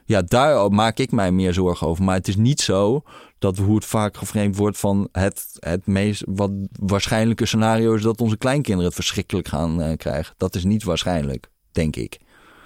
[0.06, 2.04] Ja, daar maak ik mij meer zorgen over.
[2.04, 3.04] Maar het is niet zo
[3.40, 8.22] dat hoe het vaak geframed wordt van het, het meest wat waarschijnlijke scenario is dat
[8.22, 10.34] onze kleinkinderen het verschrikkelijk gaan uh, krijgen.
[10.38, 12.20] Dat is niet waarschijnlijk, denk ik.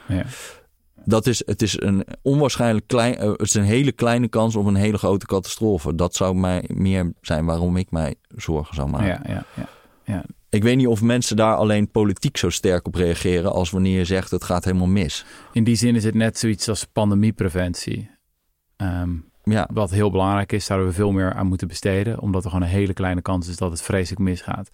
[0.08, 0.26] Ja
[1.06, 4.66] dat is, het is een onwaarschijnlijk klein, uh, het is een hele kleine kans op
[4.66, 5.96] een hele grote catastrofe.
[5.96, 9.08] Dat zou mij meer zijn waarom ik mij zorgen zou maken.
[9.08, 9.70] Ja, ja, ja,
[10.04, 10.24] ja.
[10.50, 14.06] Ik weet niet of mensen daar alleen politiek zo sterk op reageren als wanneer je
[14.06, 15.26] zegt het gaat helemaal mis.
[15.54, 18.10] In die zin is het net zoiets als pandemiepreventie.
[18.78, 19.70] Um, ja.
[19.74, 22.20] Wat heel belangrijk is, zouden we veel meer aan moeten besteden.
[22.20, 24.70] Omdat er gewoon een hele kleine kans is dat het vreselijk misgaat.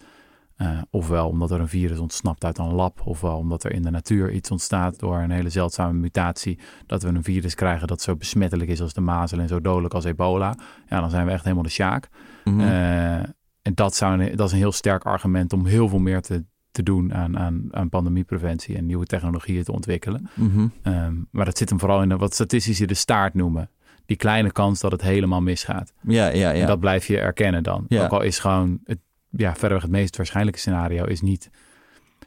[0.62, 3.90] Uh, ofwel omdat er een virus ontsnapt uit een lab, ofwel omdat er in de
[3.90, 8.16] natuur iets ontstaat door een hele zeldzame mutatie, dat we een virus krijgen dat zo
[8.16, 10.56] besmettelijk is als de mazel en zo dodelijk als ebola.
[10.88, 12.08] Ja, dan zijn we echt helemaal de sjaak.
[12.44, 12.68] Mm -hmm.
[12.68, 13.14] uh,
[13.62, 16.44] en dat, zou een, dat is een heel sterk argument om heel veel meer te,
[16.70, 20.28] te doen aan, aan, aan pandemiepreventie en nieuwe technologieën te ontwikkelen.
[20.34, 20.72] Mm -hmm.
[20.94, 23.70] um, maar dat zit hem vooral in de, wat statistici de staart noemen.
[24.06, 25.92] Die kleine kans dat het helemaal misgaat.
[26.02, 26.60] Ja, ja, ja.
[26.60, 27.84] En dat blijf je erkennen dan.
[27.88, 28.04] Ja.
[28.04, 28.98] Ook al is gewoon het
[29.36, 31.50] ja, verreweg het meest waarschijnlijke scenario is niet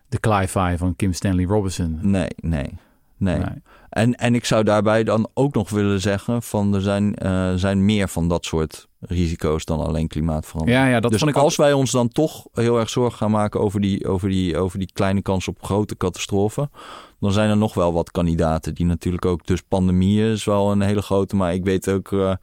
[0.09, 1.99] de Cly-Fi van Kim Stanley Robinson.
[2.01, 2.69] Nee, nee,
[3.17, 3.37] nee.
[3.37, 3.61] nee.
[3.89, 7.85] En, en ik zou daarbij dan ook nog willen zeggen van er zijn, uh, zijn
[7.85, 10.79] meer van dat soort risico's dan alleen klimaatverandering.
[10.79, 13.31] Ja, ja, dat dus vond ik als wij ons dan toch heel erg zorgen gaan
[13.31, 16.71] maken over die, over die, over die kleine kans op grote catastrofen,
[17.19, 20.81] dan zijn er nog wel wat kandidaten die natuurlijk ook, dus pandemieën is wel een
[20.81, 22.11] hele grote, maar ik weet ook...
[22.11, 22.33] Uh,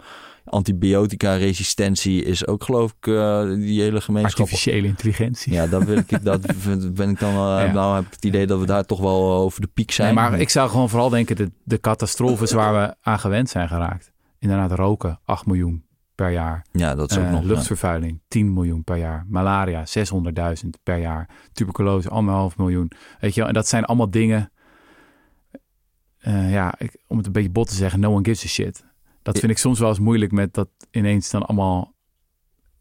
[0.46, 4.40] antibiotica-resistentie is ook geloof ik uh, die hele gemeenschap.
[4.40, 5.52] Artificiële intelligentie.
[5.52, 6.40] Ja, dat, wil ik, dat
[6.94, 7.30] ben ik dan.
[7.30, 7.72] Uh, ja.
[7.72, 10.14] Nou heb ik het idee dat we daar toch wel over de piek zijn.
[10.14, 13.68] Nee, maar ik zou gewoon vooral denken de, de catastrofes waar we aan gewend zijn
[13.68, 14.12] geraakt.
[14.38, 15.84] Inderdaad, roken, 8 miljoen
[16.14, 16.66] per jaar.
[16.72, 17.42] Ja, dat is ook uh, nog.
[17.42, 18.24] Luchtvervuiling, ja.
[18.28, 19.24] 10 miljoen per jaar.
[19.28, 19.84] Malaria,
[20.64, 21.28] 600.000 per jaar.
[21.52, 22.90] Tuberculose, anderhalf miljoen.
[23.20, 24.50] Weet je wel, en dat zijn allemaal dingen.
[26.26, 28.84] Uh, ja, ik, om het een beetje bot te zeggen, no one gives a shit.
[29.26, 31.94] Dat vind ik soms wel eens moeilijk met dat ineens dan allemaal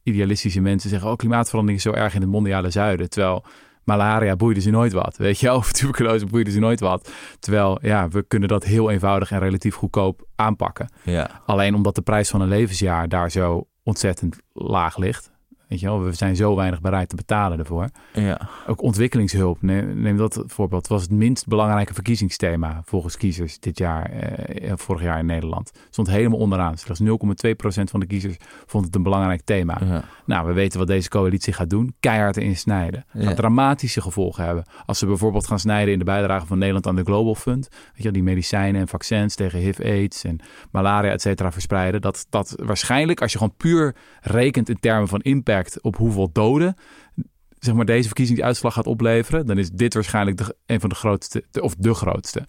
[0.04, 3.10] idealistische mensen zeggen: Oh, klimaatverandering is zo erg in het mondiale zuiden.
[3.10, 3.46] Terwijl
[3.84, 5.18] malaria boeide ze nooit wat.
[5.18, 7.12] Weet je, of tuberculose boeide ze nooit wat.
[7.39, 10.89] Terwijl, ja, we kunnen dat heel eenvoudig en relatief goedkoop aanpakken.
[11.04, 11.41] Ja.
[11.46, 15.32] Alleen omdat de prijs van een levensjaar daar zo ontzettend laag ligt.
[15.68, 17.89] Weet je wel, we zijn zo weinig bereid te betalen ervoor.
[18.13, 18.49] Ja.
[18.68, 24.09] Ook ontwikkelingshulp, neem, neem dat voorbeeld, was het minst belangrijke verkiezingsthema volgens kiezers dit jaar,
[24.09, 25.72] eh, vorig jaar in Nederland.
[25.89, 26.78] Stond helemaal onderaan.
[26.78, 28.36] Slechts 0,2% van de kiezers
[28.66, 29.82] vond het een belangrijk thema.
[29.86, 30.03] Ja.
[30.26, 31.95] Nou, we weten wat deze coalitie gaat doen.
[31.99, 33.05] Keihard erin snijden.
[33.11, 33.34] Ja.
[33.34, 34.66] Dramatische gevolgen hebben.
[34.86, 37.68] Als ze bijvoorbeeld gaan snijden in de bijdrage van Nederland aan de Global Fund.
[37.70, 40.39] Weet je wel, die medicijnen en vaccins tegen HIV, AIDS en
[40.72, 42.01] malaria, et cetera, verspreiden.
[42.01, 46.76] Dat, dat waarschijnlijk, als je gewoon puur rekent in termen van impact op hoeveel doden
[47.60, 51.43] zeg maar, deze verkiezingsuitslag gaat opleveren, dan is dit waarschijnlijk de, een van de grootste,
[51.51, 52.45] de- of de grootste.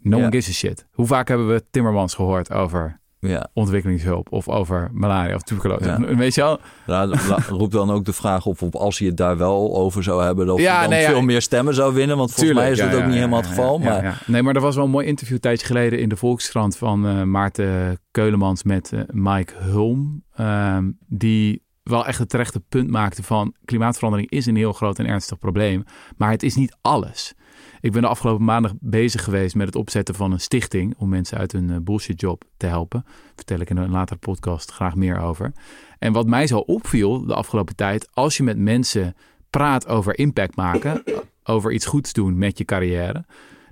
[0.00, 0.22] No Ja.
[0.22, 0.86] one gives a shit.
[0.92, 3.48] Hoe vaak hebben we Timmermans gehoord over Ja.
[3.52, 5.84] ontwikkelingshulp of over malaria of tuberculose?
[5.88, 6.14] Ja.
[6.16, 6.58] Weet je wel?
[7.58, 10.50] Roept dan ook de vraag op, op als hij het daar wel over zou hebben,
[10.50, 12.16] of Ja, hij dan nee, veel meer stemmen zou winnen.
[12.16, 13.78] Want volgens mij is dat ook niet helemaal het geval.
[13.78, 14.22] maar.
[14.26, 17.06] Nee, maar er was wel een mooi interview een tijdje geleden in de Volkskrant van
[17.06, 20.24] eh, Maarten Keulemans met eh, Mike Hulm.
[20.34, 25.06] ehm, die wel echt het terechte punt maakte van klimaatverandering is een heel groot en
[25.06, 25.84] ernstig probleem.
[26.16, 27.34] Maar het is niet alles.
[27.80, 31.38] Ik ben de afgelopen maandag bezig geweest met het opzetten van een stichting om mensen
[31.38, 33.04] uit hun eh, bullshitjob te helpen.
[33.34, 35.52] Vertel ik in een latere podcast graag meer over.
[35.98, 39.14] En wat mij zo opviel de afgelopen tijd, als je met mensen
[39.50, 41.02] praat over impact maken,
[41.44, 43.24] over iets goeds doen met je carrière,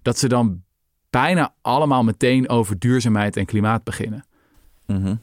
[0.02, 0.62] dat ze dan
[1.11, 4.24] bijna allemaal meteen over duurzaamheid en klimaat beginnen.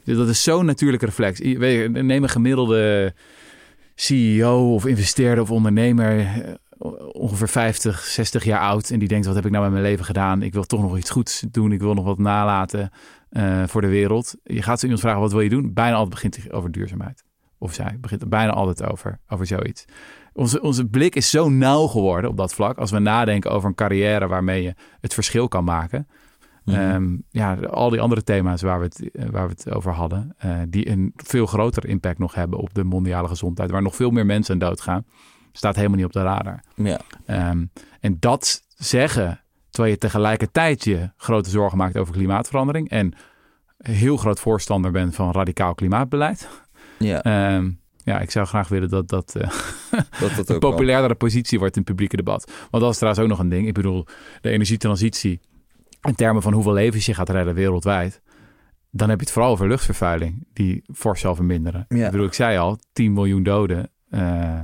[0.04, 1.40] Dus dat is zo'n natuurlijke reflex.
[1.40, 3.14] Neem een gemiddelde
[3.96, 6.54] CEO of investeerder of ondernemer, eh,
[7.12, 8.90] ongeveer 50, 60 jaar oud.
[8.90, 10.42] En die denkt, wat heb ik nou met mijn leven gedaan?
[10.42, 11.72] Ik wil toch nog iets goeds doen.
[11.72, 12.90] Ik wil nog wat nalaten
[13.30, 14.36] eh, voor de wereld.
[14.44, 15.74] Je gaat zo iemand vragen, wat wil je doen?
[15.74, 17.24] Bijna altijd begint hij over duurzaamheid.
[17.58, 19.86] Of zij begint bijna altijd over, over zoiets.
[20.34, 22.78] Onze, onze blik is zo nauw geworden op dat vlak.
[22.78, 26.08] Als we nadenken over een carrière waarmee je het verschil kan maken.
[26.68, 26.80] Mhm.
[26.80, 30.34] Ehm, ja, al die andere thema's waar we het, eh, waar we het over hadden,
[30.38, 34.10] eh, die een veel grotere impact nog hebben op de mondiale gezondheid, waar nog veel
[34.10, 35.06] meer mensen aan doodgaan,
[35.52, 36.64] staat helemaal niet op de radar.
[36.76, 37.00] ja.
[37.26, 37.66] Ehm,
[38.00, 43.14] en dat zeggen, terwijl je tegelijkertijd je grote zorgen maakt over klimaatverandering en
[43.78, 46.50] heel groot voorstander bent van radicaal klimaatbeleid.
[47.00, 47.70] Ja, Ehm,
[48.04, 49.50] ja, ik zou graag willen dat dat eh,
[50.22, 52.52] dat dat een populairdere positie wordt in het publieke debat.
[52.72, 53.68] Want dat is trouwens ook nog een ding.
[53.68, 54.06] Ik bedoel,
[54.42, 55.40] de energietransitie
[56.02, 58.22] in termen van hoeveel levens je gaat redden wereldwijd.
[58.92, 61.86] Dan heb je het vooral over luchtvervuiling, die fors zal verminderen.
[61.90, 62.06] Ja.
[62.06, 64.60] Ik bedoel, ik zei al, 10 miljoen doden eh,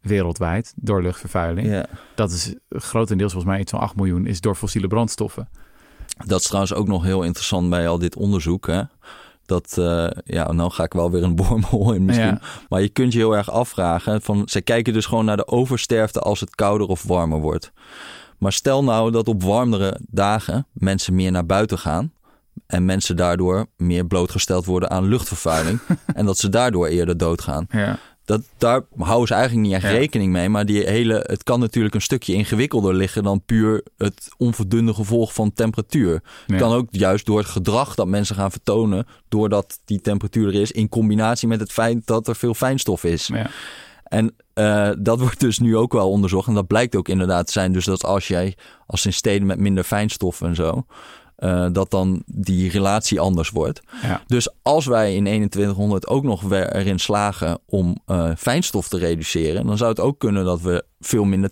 [0.00, 1.68] wereldwijd door luchtvervuiling.
[1.68, 1.86] Ja.
[2.14, 5.48] Dat is grotendeels, volgens mij iets van 8 miljoen, is door fossiele brandstoffen.
[6.26, 8.66] Dat is trouwens ook nog heel interessant bij al dit onderzoek.
[8.66, 8.82] Hè?
[9.46, 12.26] Dat, eh, ja, nou ga ik wel weer een wormhole in misschien.
[12.26, 12.40] Ja.
[12.68, 14.22] Maar je kunt je heel erg afvragen.
[14.22, 17.72] Van, ze kijken dus gewoon naar de oversterfte als het kouder of warmer wordt.
[18.40, 22.12] Maar stel nou dat op warmere dagen mensen meer naar buiten gaan.
[22.66, 25.78] En mensen daardoor meer blootgesteld worden aan luchtvervuiling.
[26.14, 27.66] en dat ze daardoor eerder doodgaan.
[27.70, 27.98] Ja.
[28.24, 29.98] Dat, daar houden ze eigenlijk niet echt Ja.
[29.98, 30.48] rekening mee.
[30.48, 35.34] Maar die hele, het kan natuurlijk een stukje ingewikkelder liggen dan puur het onverdunde gevolg
[35.34, 36.12] van temperatuur.
[36.12, 36.20] Ja.
[36.46, 40.60] Het kan ook juist door het gedrag dat mensen gaan vertonen, doordat die temperatuur er
[40.60, 43.26] is, in combinatie met het feit dat er veel fijnstof is.
[43.26, 43.50] Ja.
[44.10, 46.48] En eh, dat wordt dus nu ook wel onderzocht.
[46.48, 47.72] En dat blijkt ook inderdaad te zijn.
[47.72, 48.56] Dus dat als jij,
[48.86, 50.84] als in steden met minder fijnstof en zo,
[51.36, 53.80] eh, dat dan die relatie anders wordt.
[54.02, 54.22] Ja.
[54.26, 59.66] Dus als wij in 2100 ook nog weer erin slagen om eh, fijnstof te reduceren,
[59.66, 61.50] dan zou het ook kunnen dat we veel minder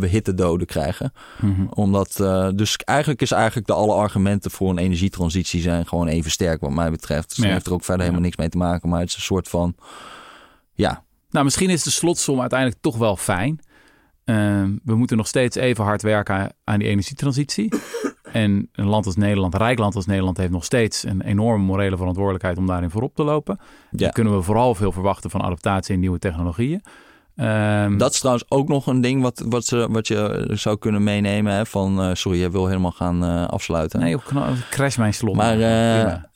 [0.00, 1.12] we hittedoden krijgen.
[1.40, 1.66] Mhm.
[1.70, 2.16] Omdat,
[2.54, 6.70] dus eigenlijk is eigenlijk de alle argumenten voor een energietransitie zijn gewoon even sterk wat
[6.70, 7.28] mij betreft.
[7.36, 7.52] Dus Ja.
[7.52, 8.88] heeft er ook verder helemaal niks mee te maken.
[8.88, 9.74] Maar het is een soort van,
[10.72, 13.60] ja, Nou, misschien is de slotsom uiteindelijk toch wel fijn.
[14.24, 17.72] Ehm, we moeten nog steeds even hard werken aan die energietransitie.
[18.32, 21.64] En een land als Nederland, een rijk land als Nederland, heeft nog steeds een enorme
[21.64, 23.58] morele verantwoordelijkheid om daarin voorop te lopen.
[23.60, 23.96] Ja.
[23.98, 26.82] Dan kunnen we vooral veel verwachten van adaptatie en nieuwe technologieën.
[27.36, 31.02] Ehm, Dat is trouwens ook nog een ding wat, wat, ze, wat je zou kunnen
[31.02, 31.52] meenemen.
[31.52, 34.00] Hè, van, eh, sorry, jij wil helemaal gaan eh, afsluiten.
[34.00, 35.36] Nee, kna- crash mijn slot.
[35.36, 36.28] maar Prima.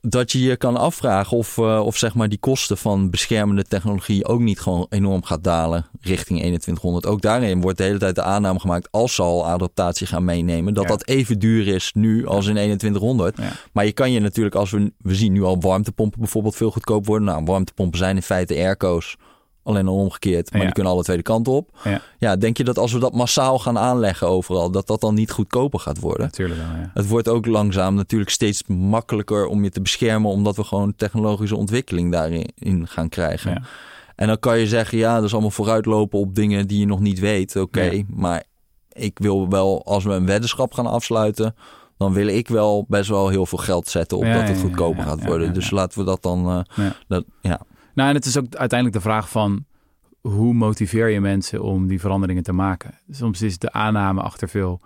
[0.00, 4.26] Dat je je kan afvragen of, eh, of zeg maar die kosten van beschermende technologie
[4.26, 7.06] ook niet gewoon enorm gaat dalen richting 2100.
[7.06, 10.74] Ook daarin wordt de hele tijd de aanname gemaakt als ze al adaptatie gaan meenemen,
[10.74, 10.88] dat Ja.
[10.88, 13.36] dat even duur is nu als in 2100.
[13.36, 13.52] Ja.
[13.72, 17.06] Maar je kan je natuurlijk, als we, we zien nu al warmtepompen bijvoorbeeld veel goedkoop
[17.06, 17.26] worden.
[17.26, 19.16] Nou, warmtepompen zijn in feite airco's.
[19.62, 20.64] Alleen dan omgekeerd, maar Ja.
[20.66, 21.70] die kunnen alle twee de kanten op.
[21.84, 22.00] Ja.
[22.18, 25.30] ja, denk je dat als we dat massaal gaan aanleggen overal, dat dat dan niet
[25.30, 26.22] goedkoper gaat worden?
[26.26, 26.90] Natuurlijk wel, ja.
[26.94, 31.56] Het wordt ook langzaam natuurlijk steeds makkelijker om je te beschermen, omdat we gewoon technologische
[31.56, 33.64] ontwikkeling daarin in gaan krijgen.
[34.16, 37.00] En dan kan je zeggen, ja, dat is allemaal vooruitlopen op dingen die je nog
[37.00, 37.56] niet weet.
[37.56, 38.42] Oké, maar
[38.92, 41.54] ik wil wel, als we een weddenschap gaan afsluiten,
[41.98, 45.24] dan wil ik wel best wel heel veel geld zetten op dat het goedkoper gaat
[45.24, 45.54] worden.
[45.54, 47.60] dus laten we dat dan, eh, dat, ja.
[48.00, 49.64] Nou, en het is ook uiteindelijk de vraag van
[50.20, 52.94] hoe motiveer je mensen om die veranderingen te maken?
[53.10, 54.80] Soms is de aanname achter veel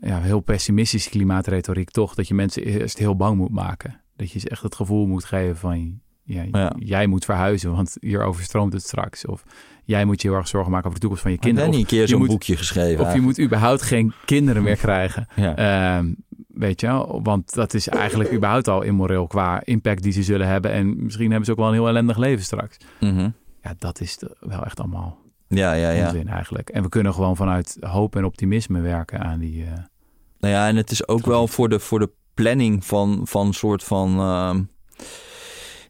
[0.00, 4.00] ja, heel pessimistische klimaatretoriek toch dat je mensen eerst heel bang moet maken.
[4.16, 6.72] Dat je ze echt het gevoel moet geven van ja, Ja.
[6.78, 9.26] jij moet verhuizen, want hier overstroomt het straks.
[9.26, 9.44] Of
[9.84, 11.78] jij moet je heel erg zorgen maken over de toekomst van je Ik heb kinderen.
[11.80, 13.04] niet Of, een keer zo'n boekje geschreven.
[13.06, 15.26] of je moet überhaupt geen kinderen meer krijgen.
[15.36, 15.56] Ja.
[15.56, 16.12] Ehm,
[16.54, 17.06] weet je?
[17.22, 20.70] Want dat is eigenlijk überhaupt al immoreel qua impact die ze zullen hebben.
[20.72, 22.76] En misschien hebben ze ook wel een heel ellendig leven straks.
[23.00, 23.28] Mhm.
[23.62, 26.04] Ja, dat is wel echt allemaal ja, ja, ja.
[26.06, 26.68] onzin eigenlijk.
[26.70, 29.64] En we kunnen gewoon vanuit hoop en optimisme werken aan die...
[29.64, 29.72] eh,
[30.38, 33.54] Nou ja, en het is ook wel voor de, voor de planning van, van een
[33.54, 34.18] soort van.
[34.18, 34.62] ehm,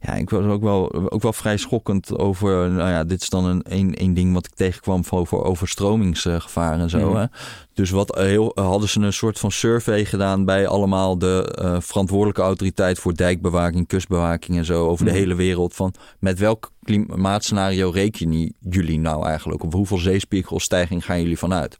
[0.07, 2.71] ja, ik was ook wel, ook wel vrij schokkend over.
[2.71, 6.79] Nou ja, dit is dan een, een, een ding wat ik tegenkwam voor, voor overstromingsgevaar
[6.79, 7.09] en zo.
[7.11, 7.17] Mhm.
[7.19, 7.25] Hè?
[7.73, 12.43] Dus wat heel, hadden ze een soort van survey gedaan bij allemaal de eh, verantwoordelijke
[12.43, 15.15] autoriteit voor dijkbewaking, kustbewaking en zo over Mhm.
[15.15, 15.75] de hele wereld.
[15.75, 19.63] Van met welk klimaatscenario rekenen jullie nou eigenlijk?
[19.65, 21.77] Of hoeveel zeespiegelstijging gaan jullie vanuit?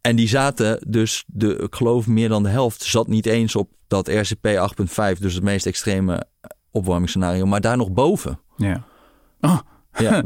[0.00, 3.68] En die zaten dus, de, ik geloof meer dan de helft, zat niet eens op
[3.88, 6.26] dat RCP 8.5, dus het meest extreme
[6.70, 8.40] opwarmingsscenario, maar daar nog boven.
[8.56, 8.82] Ja.
[9.40, 9.58] Oh,
[9.98, 10.22] Ja.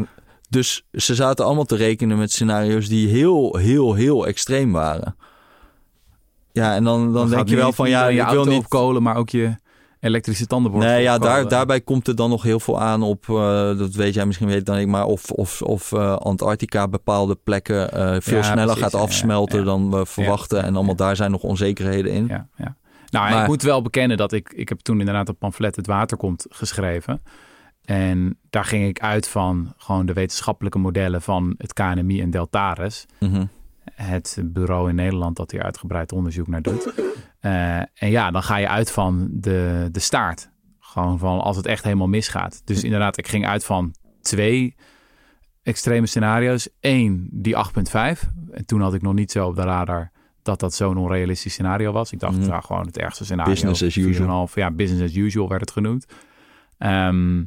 [0.48, 5.16] dus ze zaten allemaal te rekenen met scenario's die heel, heel, heel extreem waren.
[6.52, 8.58] Ja, en dan, dan, denk je wel van ja, je ik wil niet.
[8.58, 9.54] op kolen, maar ook je
[10.04, 10.92] elektrische tandenborstel.
[10.92, 14.14] Nee, ja, daar, daarbij komt er dan nog heel veel aan op, eh, dat weet
[14.14, 18.36] jij misschien weet dan ik, maar of, of, of eh, Antarctica bepaalde plekken eh, veel
[18.36, 19.64] Ja, sneller precies, gaat ja, afsmelten ja.
[19.64, 20.62] dan we verwachten.
[20.62, 22.26] En allemaal daar zijn nog onzekerheden in.
[22.26, 22.76] Ja, ja.
[23.14, 24.52] Nou, Maar- ik moet wel bekennen dat ik...
[24.52, 27.22] Ik heb toen inderdaad het pamflet Het Water Komt geschreven.
[27.84, 33.06] En daar ging ik uit van gewoon de wetenschappelijke modellen van het KNMI en Deltares.
[33.20, 33.46] Mhm.
[33.94, 36.92] het bureau in Nederland dat hier uitgebreid onderzoek naar doet.
[37.40, 40.50] Eh, en ja, dan ga je uit van de, de staart.
[40.78, 42.62] Gewoon van als het echt helemaal misgaat.
[42.64, 44.74] Dus inderdaad, ik ging uit van twee
[45.62, 46.68] extreme scenario's.
[46.80, 48.30] Eén, die 8.5.
[48.50, 50.10] En toen had ik nog niet zo op de radar
[50.44, 52.12] dat dat zo'n onrealistisch scenario was.
[52.12, 52.48] Ik dacht, Mhm.
[52.48, 53.52] nou, gewoon het ergste scenario.
[53.52, 54.46] Business as usual.
[54.48, 54.54] 4,5.
[54.54, 56.06] Ja, business as usual werd het genoemd.
[56.78, 57.42] Ehm,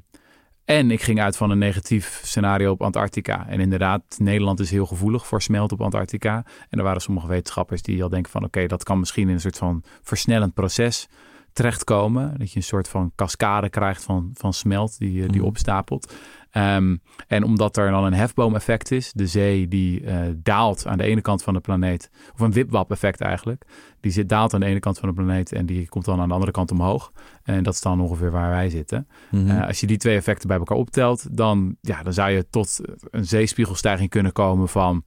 [0.65, 3.47] en ik ging uit van een negatief scenario op Antarctica.
[3.47, 6.45] En inderdaad, Nederland is heel gevoelig voor smelt op Antarctica.
[6.69, 8.43] En er waren sommige wetenschappers die al denken van...
[8.43, 11.07] oké, dat kan misschien in een soort van versnellend proces
[11.53, 12.35] terechtkomen.
[12.37, 15.47] Dat je een soort van cascade krijgt van, van smelt die, eh, die Mhm.
[15.47, 16.13] opstapelt.
[16.51, 16.95] Ehm,
[17.27, 21.21] en omdat er dan een hefboom-effect is, de zee die eh, daalt aan de ene
[21.21, 23.65] kant van de planeet, of een wipwap-effect eigenlijk,
[23.99, 26.27] die zit, daalt aan de ene kant van de planeet en die komt dan aan
[26.27, 27.11] de andere kant omhoog.
[27.43, 29.07] En dat is dan ongeveer waar wij zitten.
[29.31, 29.49] Mhm.
[29.49, 32.79] Eh, als je die twee effecten bij elkaar optelt, dan, ja, dan zou je tot
[33.11, 35.03] een zeespiegelstijging kunnen komen van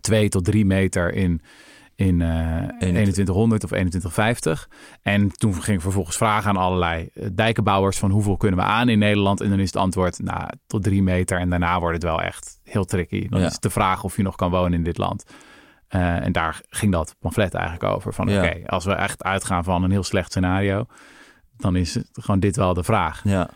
[0.00, 1.40] 2 tot 3 meter in,
[1.98, 4.68] in eh 2100 of 2150.
[5.02, 8.88] En toen ging ik vervolgens vragen aan allerlei eh, dijkenbouwers van hoeveel kunnen we aan
[8.88, 9.40] in Nederland?
[9.40, 11.38] En dan is het antwoord, nou, tot 3 meter.
[11.38, 13.28] En daarna wordt het wel echt heel tricky.
[13.28, 13.46] Dan Ja.
[13.46, 15.24] is het de vraag of je nog kan wonen in dit land.
[15.88, 18.14] Eh, en daar ging dat pamflet eigenlijk over.
[18.14, 18.44] Van Ja.
[18.44, 20.84] oké, als we echt uitgaan van een heel slecht scenario,
[21.56, 23.20] dan is het gewoon dit wel de vraag.
[23.24, 23.50] Ja.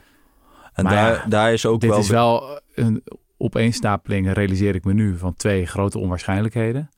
[0.72, 1.98] En Maar daar, ja, daar is ook Dit wel...
[1.98, 3.02] is wel een
[3.36, 6.90] opeenstapeling, realiseer ik me nu, van twee grote onwaarschijnlijkheden.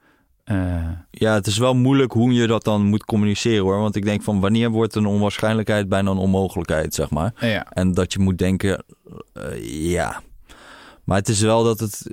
[0.44, 3.78] Eh, Ja, het is wel moeilijk hoe je dat dan moet communiceren hoor.
[3.78, 7.32] Want ik denk van wanneer wordt een onwaarschijnlijkheid bijna een onmogelijkheid, zeg maar.
[7.40, 7.66] ja.
[7.70, 8.84] En dat je moet denken,
[9.32, 10.22] eh, ja.
[11.04, 12.10] Maar het is wel dat het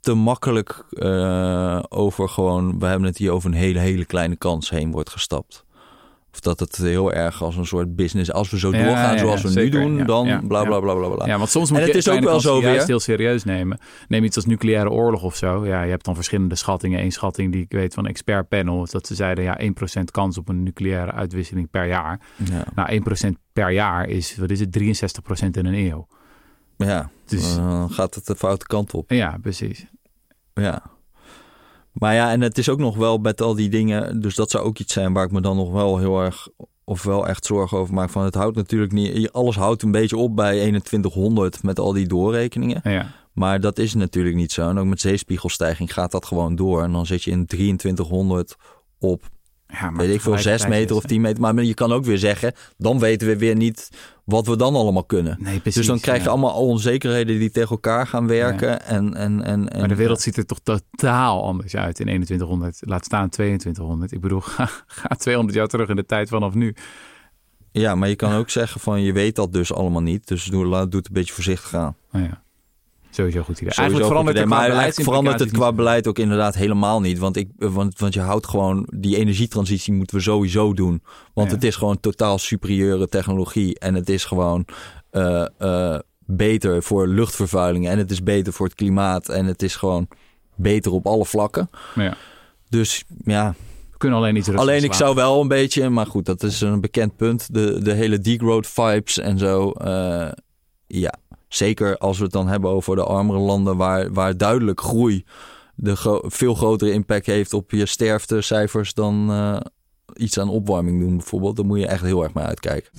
[0.00, 4.70] te makkelijk eh, over gewoon, we hebben het hier over een hele, hele kleine kans
[4.70, 5.64] heen wordt gestapt.
[6.36, 9.42] Of dat het heel erg als een soort business, als we zo doorgaan ja, zoals
[9.42, 9.80] we zeker.
[9.88, 11.26] nu doen, dan bla bla bla bla bla.
[11.26, 12.84] Ja, want soms moet En je het is ook wel zo weer.
[12.86, 13.78] heel serieus nemen.
[14.08, 15.66] Neem iets als nucleaire oorlog of zo.
[15.66, 17.00] Ja, je hebt dan verschillende schattingen.
[17.02, 19.58] Eén schatting die ik weet van expert panel is dat ze zeiden ja
[19.98, 22.20] 1% kans op een nucleaire uitwisseling per jaar.
[22.50, 22.88] Ja, Nou,
[23.28, 26.06] 1% per jaar is wat is het 63% in een eeuw.
[26.76, 27.10] ja.
[27.26, 29.10] Dus dan gaat het de foute kant op.
[29.10, 29.86] ja, precies.
[30.54, 30.82] Ja.
[31.98, 34.20] Maar ja, en het is ook nog wel met al die dingen.
[34.20, 36.48] Dus dat zou ook iets zijn waar ik me dan nog wel heel erg.
[36.84, 38.10] Of wel echt zorgen over maak.
[38.10, 39.32] Van het houdt natuurlijk niet.
[39.32, 42.80] Alles houdt een beetje op bij 2100 met al die doorrekeningen.
[42.84, 44.68] Ja, Maar dat is natuurlijk niet zo.
[44.68, 46.82] En ook met zeespiegelstijging gaat dat gewoon door.
[46.82, 48.56] En dan zit je in 2300
[48.98, 49.28] op,
[49.66, 51.40] ja maar weet ik veel, 6 tegelijkertijd meter of 10 meter.
[51.40, 53.90] Maar je kan ook weer zeggen, dan weten we weer niet
[54.26, 55.36] wat we dan allemaal kunnen.
[55.40, 55.74] Nee, precies.
[55.74, 56.30] dus dan krijg je ja.
[56.30, 58.86] allemaal onzekerheden die tegen elkaar gaan werken.
[58.86, 62.78] En, en, en, en, Maar de wereld ziet er toch totaal anders uit in 2100.
[62.80, 64.12] Laat staan 2200.
[64.12, 66.74] Ik bedoel, ga, ga 200 jaar terug in de tijd vanaf nu.
[67.72, 70.28] Ja, maar je kan ook zeggen van je weet dat dus allemaal niet.
[70.28, 71.96] Dus doe, laat, doe het een beetje voorzichtig gaan.
[72.10, 72.42] Nou ja,
[73.16, 73.72] sowieso goed idee.
[73.72, 77.18] Sowieso Eigenlijk verandert het maar eigenlijk verandert het qua beleid ook inderdaad helemaal niet.
[77.18, 81.02] Want, ik, want, want je houdt gewoon die energietransitie moeten we sowieso doen.
[81.34, 81.54] Want Ja.
[81.54, 83.78] het is gewoon totaal superieure technologie.
[83.78, 84.64] En het is gewoon
[85.10, 89.76] eh, eh, beter voor luchtvervuiling en het is beter voor het klimaat en het is
[89.76, 90.08] gewoon
[90.54, 91.70] beter op alle vlakken.
[91.94, 92.16] Ja.
[92.68, 93.54] Dus ja,
[93.90, 96.80] We kunnen alleen niet alleen ik zou wel een beetje, maar goed, dat is een
[96.80, 97.54] bekend punt.
[97.54, 99.70] De, de hele degrowth vibes en zo.
[99.70, 100.28] eh,
[100.86, 101.14] ja,
[101.48, 105.24] zeker als we het dan hebben over de armere landen waar, waar duidelijk groei
[105.74, 109.56] de gro- veel grotere impact heeft op je sterftecijfers dan eh,
[110.14, 111.56] iets aan opwarming doen bijvoorbeeld.
[111.56, 112.90] Daar moet je echt heel erg mee uitkijken.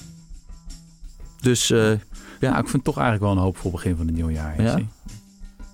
[1.42, 1.92] Dus eh,
[2.40, 4.62] Ja, ik vind het toch eigenlijk wel een hoopvol begin van het nieuwe jaar.
[4.62, 4.80] Ja.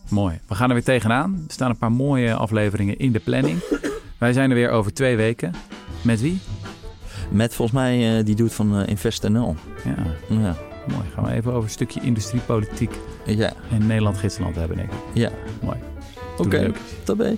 [0.09, 0.39] Mooi.
[0.47, 1.43] We gaan er weer tegenaan.
[1.47, 3.59] Er staan een paar mooie afleveringen in de planning.
[4.17, 5.53] Wij zijn er weer over twee weken.
[6.01, 6.39] Met wie?
[7.31, 9.55] met volgens mij eh, die doet van InvestNL.
[9.83, 9.95] Ja,
[10.29, 10.55] Ja,
[10.87, 11.03] mooi.
[11.13, 12.91] Gaan we even over een stukje industriepolitiek
[13.25, 14.97] ja, en Nederland-Gidsland hebben, denk ik.
[15.13, 15.29] ja.
[15.61, 15.77] Mooi.
[16.37, 16.73] Oké, Doei,
[17.03, 17.37] tabé.